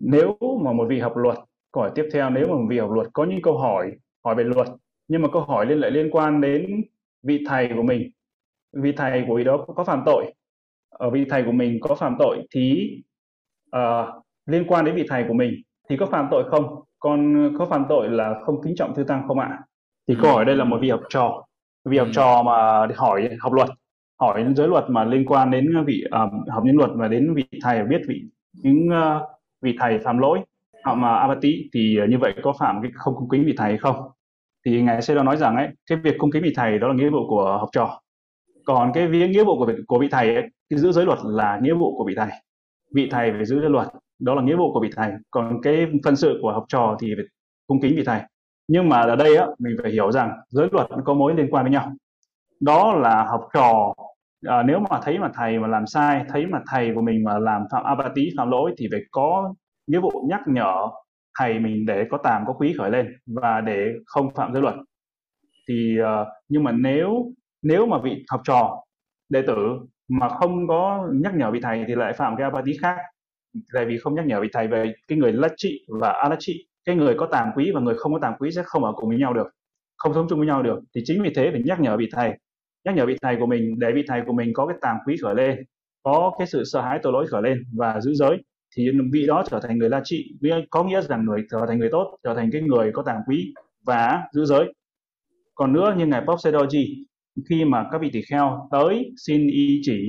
[0.00, 1.36] nếu mà một vị học luật
[1.72, 3.92] câu hỏi tiếp theo nếu mà một vị học luật có những câu hỏi
[4.24, 4.68] hỏi về luật
[5.08, 6.84] nhưng mà câu hỏi liên lại liên quan đến
[7.22, 8.10] vị thầy của mình
[8.72, 10.34] vị thầy của vị đó có phạm tội
[10.90, 12.90] ở vị thầy của mình có phạm tội thì
[13.76, 16.84] uh, liên quan đến vị thầy của mình thì có phạm tội không?
[16.98, 19.58] Con có phạm tội là không kính trọng thư tăng không ạ?
[20.08, 21.46] Thì câu hỏi đây là một vị học trò
[21.84, 22.12] vì học ừ.
[22.14, 23.68] trò mà hỏi học luật
[24.20, 27.34] hỏi những giới luật mà liên quan đến vị uh, học những luật và đến
[27.34, 28.22] vị thầy biết vị
[28.52, 29.22] những uh,
[29.62, 30.38] vị thầy phạm lỗi
[30.84, 33.78] họ mà abati thì như vậy có phạm cái không cung kính vị thầy hay
[33.78, 33.96] không?
[34.66, 36.94] Thì ngài sẽ đó nói rằng ấy cái việc cung kính vị thầy đó là
[36.94, 38.00] nghĩa vụ của học trò.
[38.64, 41.18] Còn cái việc nghĩa vụ của vị, của vị thầy ấy, cái giữ giới luật
[41.24, 42.28] là nghĩa vụ của vị thầy.
[42.94, 45.12] Vị thầy phải giữ giới luật đó là nghĩa vụ của vị thầy.
[45.30, 47.24] Còn cái phân sự của học trò thì phải
[47.66, 48.20] cung kính vị thầy
[48.72, 51.46] nhưng mà ở đây á mình phải hiểu rằng giới luật nó có mối liên
[51.50, 51.92] quan với nhau.
[52.60, 53.94] Đó là học trò
[54.46, 57.38] à, nếu mà thấy mà thầy mà làm sai thấy mà thầy của mình mà
[57.38, 59.54] làm phạm abati phạm lỗi thì phải có
[59.86, 60.74] nghĩa vụ nhắc nhở
[61.38, 64.74] thầy mình để có tàm có quý khởi lên và để không phạm giới luật.
[65.68, 68.84] Thì uh, nhưng mà nếu nếu mà vị học trò
[69.28, 69.56] đệ tử
[70.08, 72.96] mà không có nhắc nhở vị thầy thì lại phạm cái abati khác.
[73.74, 77.14] Tại vì không nhắc nhở vị thầy về cái người lachi và alachi cái người
[77.18, 79.34] có tàm quý và người không có tàm quý sẽ không ở cùng với nhau
[79.34, 79.48] được,
[79.96, 80.80] không sống chung với nhau được.
[80.94, 82.32] Thì chính vì thế phải nhắc nhở vị thầy,
[82.84, 85.16] nhắc nhở vị thầy của mình, để vị thầy của mình có cái tàm quý
[85.22, 85.58] khởi lên,
[86.02, 88.38] có cái sự sợ hãi tội lỗi khởi lên và giữ giới,
[88.76, 90.38] thì vị đó trở thành người la trị
[90.70, 93.54] có nghĩa rằng người, trở thành người tốt, trở thành cái người có tàng quý
[93.86, 94.72] và giữ giới.
[95.54, 97.04] Còn nữa như ngài Popsedoji
[97.48, 100.08] khi mà các vị tỳ kheo tới xin ý chỉ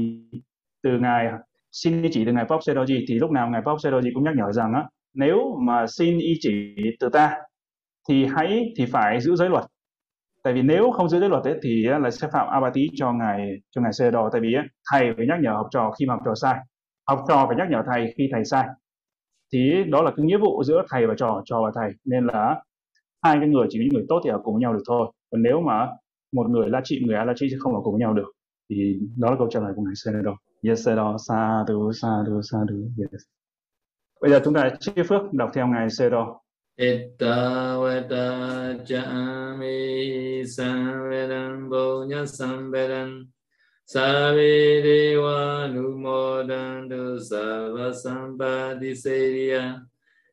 [0.84, 1.28] từ ngài,
[1.72, 4.74] xin ý chỉ từ ngài Popsedoji thì lúc nào ngài Popsedoji cũng nhắc nhở rằng
[4.74, 7.36] á nếu mà xin ý chỉ từ ta
[8.10, 9.66] thì hãy thì phải giữ giới luật.
[10.44, 13.52] Tại vì nếu không giữ giới luật ấy, thì là sẽ phạm abati cho ngài
[13.72, 14.30] cho ngài Sedo.
[14.32, 14.56] Tại vì
[14.92, 16.56] thầy phải nhắc nhở học trò khi mà học trò sai.
[17.08, 18.68] Học trò phải nhắc nhở thầy khi thầy sai.
[19.54, 21.92] Thì đó là cái nghĩa vụ giữa thầy và trò trò và thầy.
[22.06, 22.64] Nên là
[23.24, 25.12] hai cái người chỉ những người tốt thì ở cùng nhau được thôi.
[25.32, 25.88] Còn nếu mà
[26.34, 28.32] một người la trị người a la trị sẽ không ở cùng nhau được.
[28.70, 30.32] Thì đó là câu trả lời của ngài Sedo.
[30.68, 31.18] Yes Sedo.
[31.28, 33.22] Sa du sa du sa du yes
[34.22, 36.42] bây giờ chúng ta chia phước đọc theo ngài Sero.
[36.78, 43.32] Itta vata chami samvedam bonya samvedam
[43.86, 49.84] Savi numodan numodantu sava sampati seriya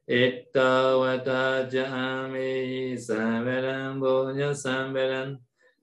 [0.07, 5.37] Ittavata chami samvedam bonya samvedan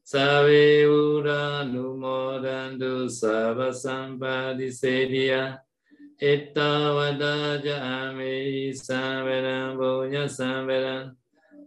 [0.04, 5.60] Savi ura numodantu sava sampadi seriya
[6.20, 11.12] Ittavada jami samvedam punya samvedam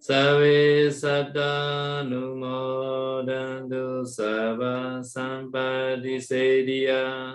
[0.01, 7.33] Savi satta numodantu sava sampadi sediya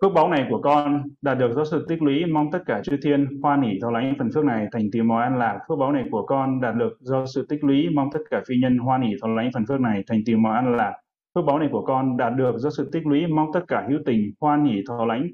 [0.00, 2.96] Phước báu này của con đạt được do sự tích lũy mong tất cả chư
[3.02, 5.58] thiên hoan hỷ thọ lãnh phần phước này thành tựu mọi an lạc.
[5.68, 8.54] Phước báu này của con đạt được do sự tích lũy mong tất cả phi
[8.62, 10.92] nhân hoan hỷ thọ lãnh phần phước này thành tựu mọi an lạc.
[11.34, 13.98] Phước báu này của con đạt được do sự tích lũy mong tất cả hữu
[14.06, 15.28] tình hoan hỷ thọ lãnh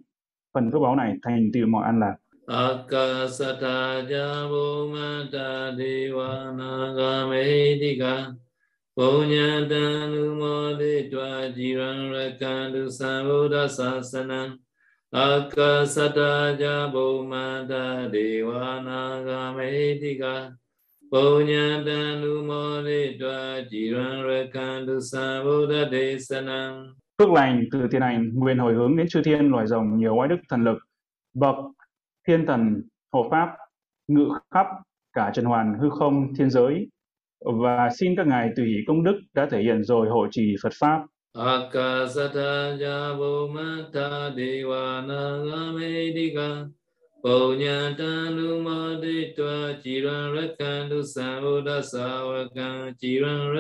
[0.55, 2.17] phần phước báo này thành tựu mọi an lạc.
[2.47, 8.37] Akasata jabumata devana medika
[8.95, 14.59] Punyatanu moditva jiran rakandu sambuddha sasana
[15.11, 20.53] Akasata jabumata devana medika
[21.11, 29.07] Punyatanu moditva jiran rakandu sambuddha desana phước lành từ thiên ảnh, nguyện hồi hướng đến
[29.09, 30.79] chư thiên, loài rồng nhiều oai đức thần lực,
[31.35, 31.55] bậc
[32.29, 33.49] thiên thần, hộ pháp,
[34.09, 34.67] ngự khắp
[35.13, 36.89] cả trần hoàn, hư không, thiên giới
[37.45, 41.03] và xin các ngài tùy công đức đã thể hiện rồi hộ trì Phật pháp.
[41.35, 46.67] Akasata Jabumata Devanagavedika
[47.25, 53.57] Punyata Numaditva Chiran Rakandu Sabuddha Savaka Chiran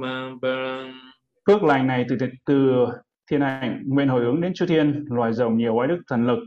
[0.00, 1.13] Mamparang
[1.46, 2.16] Phước lành này từ
[2.46, 2.86] từ
[3.30, 6.38] thiên hạnh nguyện hồi ứng đến chư thiên, loài rồng nhiều oai đức thần lực.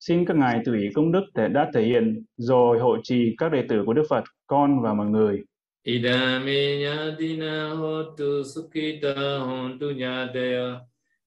[0.00, 3.62] Xin các ngài tùy công đức để đã thể hiện rồi hộ trì các đệ
[3.68, 5.42] tử của Đức Phật, con và mọi người.
[5.82, 10.80] Idame nyatina hotu sukita hontu nyadeya.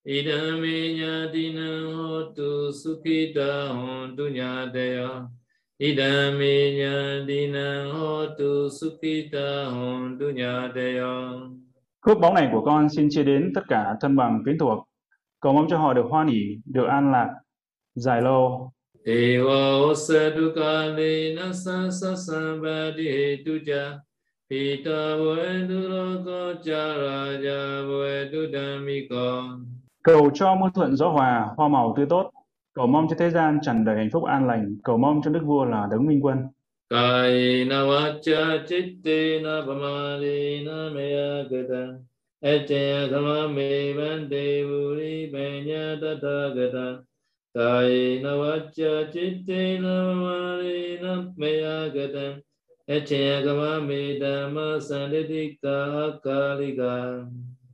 [0.03, 5.28] Idame nyatina hotu sukita hontu nyadeya.
[5.78, 11.32] Idame nyatina hotu sukita hontu nyadeya.
[12.06, 14.88] Phước báu này của con xin chia đến tất cả thân bằng quyến thuộc,
[15.41, 17.30] cầu mong cho họ được hoan hỷ, được an lạc,
[17.95, 18.72] dài lâu.
[19.06, 23.99] Ewa osadukale nasa sambadi hetuja
[24.49, 29.43] Pita vedu loko charaja vedu dhammiko
[30.03, 32.32] Cầu cho mưa thuận gió hòa, hoa màu tươi tốt,
[32.74, 35.41] cầu mong cho thế gian tràn đầy hạnh phúc an lành, cầu mong cho Đức
[35.45, 36.38] Vua là Đấng Minh Quân.
[36.91, 41.99] Kaina vacha chittena na meya gata.
[42.43, 47.03] Echaya kama me bande vuri penya tata gata.
[47.57, 52.39] Kaina vacha chittena pamadena meya gata.
[52.88, 57.25] Echaya kama me dhamma sandidika akkalika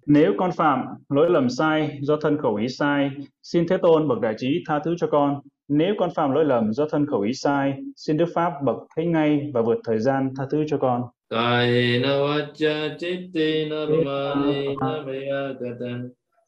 [0.05, 3.11] Nếu con phạm lỗi lầm sai do thân khẩu ý sai,
[3.43, 5.41] xin Thế Tôn bậc đại trí tha thứ cho con.
[5.73, 9.05] Nếu con phạm lỗi lầm do thân khẩu ý sai, xin Đức Pháp bậc thấy
[9.05, 11.01] ngay và vượt thời gian tha thứ cho con.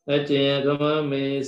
[0.06, 1.40] Vacha kama me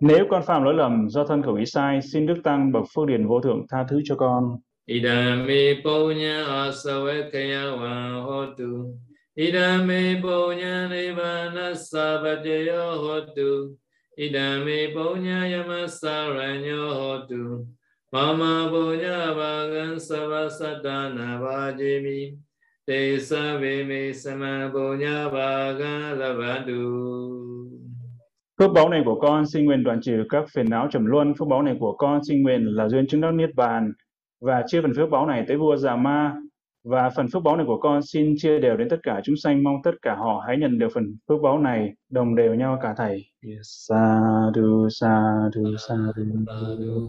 [0.00, 3.06] Nếu con phạm lỗi lầm do thân khẩu ý sai, xin Đức Tăng bậc phước
[3.06, 4.56] điển vô thượng tha thứ cho con.
[4.86, 8.94] Idame punya asavekaya wa hotu
[9.36, 13.76] Idame punya nivana sabhajayo hotu
[14.16, 17.66] Idame yama yamasaranyo hotu
[18.12, 22.38] Mama bonya vagan sabasadana vajimi
[22.86, 27.34] Te savime sama bonya bagan lavadu
[28.58, 31.34] Phước báu này của con, xin nguyện đoạn trừ các phiền não trầm luân.
[31.38, 33.92] Phước báu này của con, xin nguyện là duyên chứng đắc niết bàn.
[34.40, 36.34] Và chia phần phước báu này tới vua Già Ma.
[36.84, 39.62] Và phần phước báu này của con xin chia đều đến tất cả chúng sanh,
[39.62, 42.94] mong tất cả họ hãy nhận được phần phước báu này đồng đều nhau cả
[42.96, 43.24] thầy.
[43.62, 44.20] Sa
[44.54, 45.22] du sa
[45.54, 47.08] du sa du.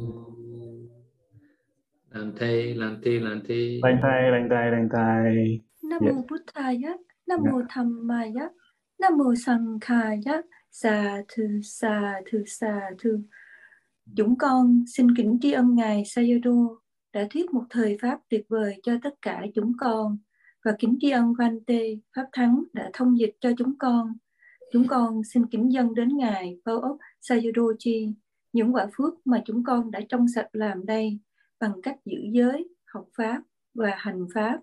[2.10, 3.80] Làm thầy, làm thi, làm thi.
[3.84, 5.62] Lành thầy, lành thầy, lành thầy.
[5.90, 6.12] Nam Dạ.
[6.12, 6.98] mô Buddhaya,
[7.28, 8.50] Nam mô Dhammaya,
[9.00, 13.20] Nam mô Sankhaya, Sa thư sa thư sa thư.
[14.18, 16.76] Dũng con xin kính tri ân Ngài Sayadaw
[17.16, 20.18] đã thuyết một thời Pháp tuyệt vời cho tất cả chúng con
[20.66, 21.34] và kính tri ân
[21.68, 24.14] tê Pháp Thắng đã thông dịch cho chúng con.
[24.72, 28.14] Chúng con xin kính dân đến Ngài Bao ốc Sayadaw
[28.54, 31.20] những quả phước mà chúng con đã trong sạch làm đây
[31.60, 33.42] bằng cách giữ giới, học Pháp
[33.74, 34.60] và hành Pháp.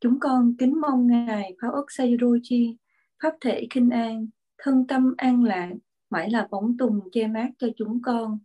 [0.00, 2.74] Chúng con kính mong Ngài Pháo ốc Sayadaw
[3.22, 5.72] Pháp thể kinh an, thân tâm an lạc,
[6.10, 8.38] mãi là bóng tùng che mát cho chúng con.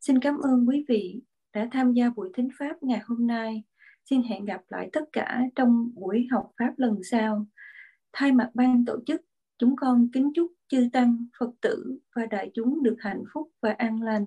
[0.00, 1.20] Xin cảm ơn quý vị
[1.56, 3.62] đã tham gia buổi thính Pháp ngày hôm nay.
[4.10, 7.46] Xin hẹn gặp lại tất cả trong buổi học Pháp lần sau.
[8.12, 9.20] Thay mặt ban tổ chức,
[9.58, 13.70] chúng con kính chúc chư Tăng, Phật tử và đại chúng được hạnh phúc và
[13.78, 14.24] an lành.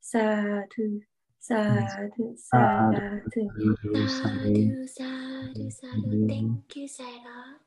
[0.00, 0.44] Sa
[0.76, 1.00] thư,
[1.40, 2.90] sa thư, sa
[3.36, 3.42] thư.
[3.42, 4.54] Sa du sa du.
[4.86, 6.28] Sadhu, sadhu, sadhu.
[6.28, 7.61] Thank you, Sarah.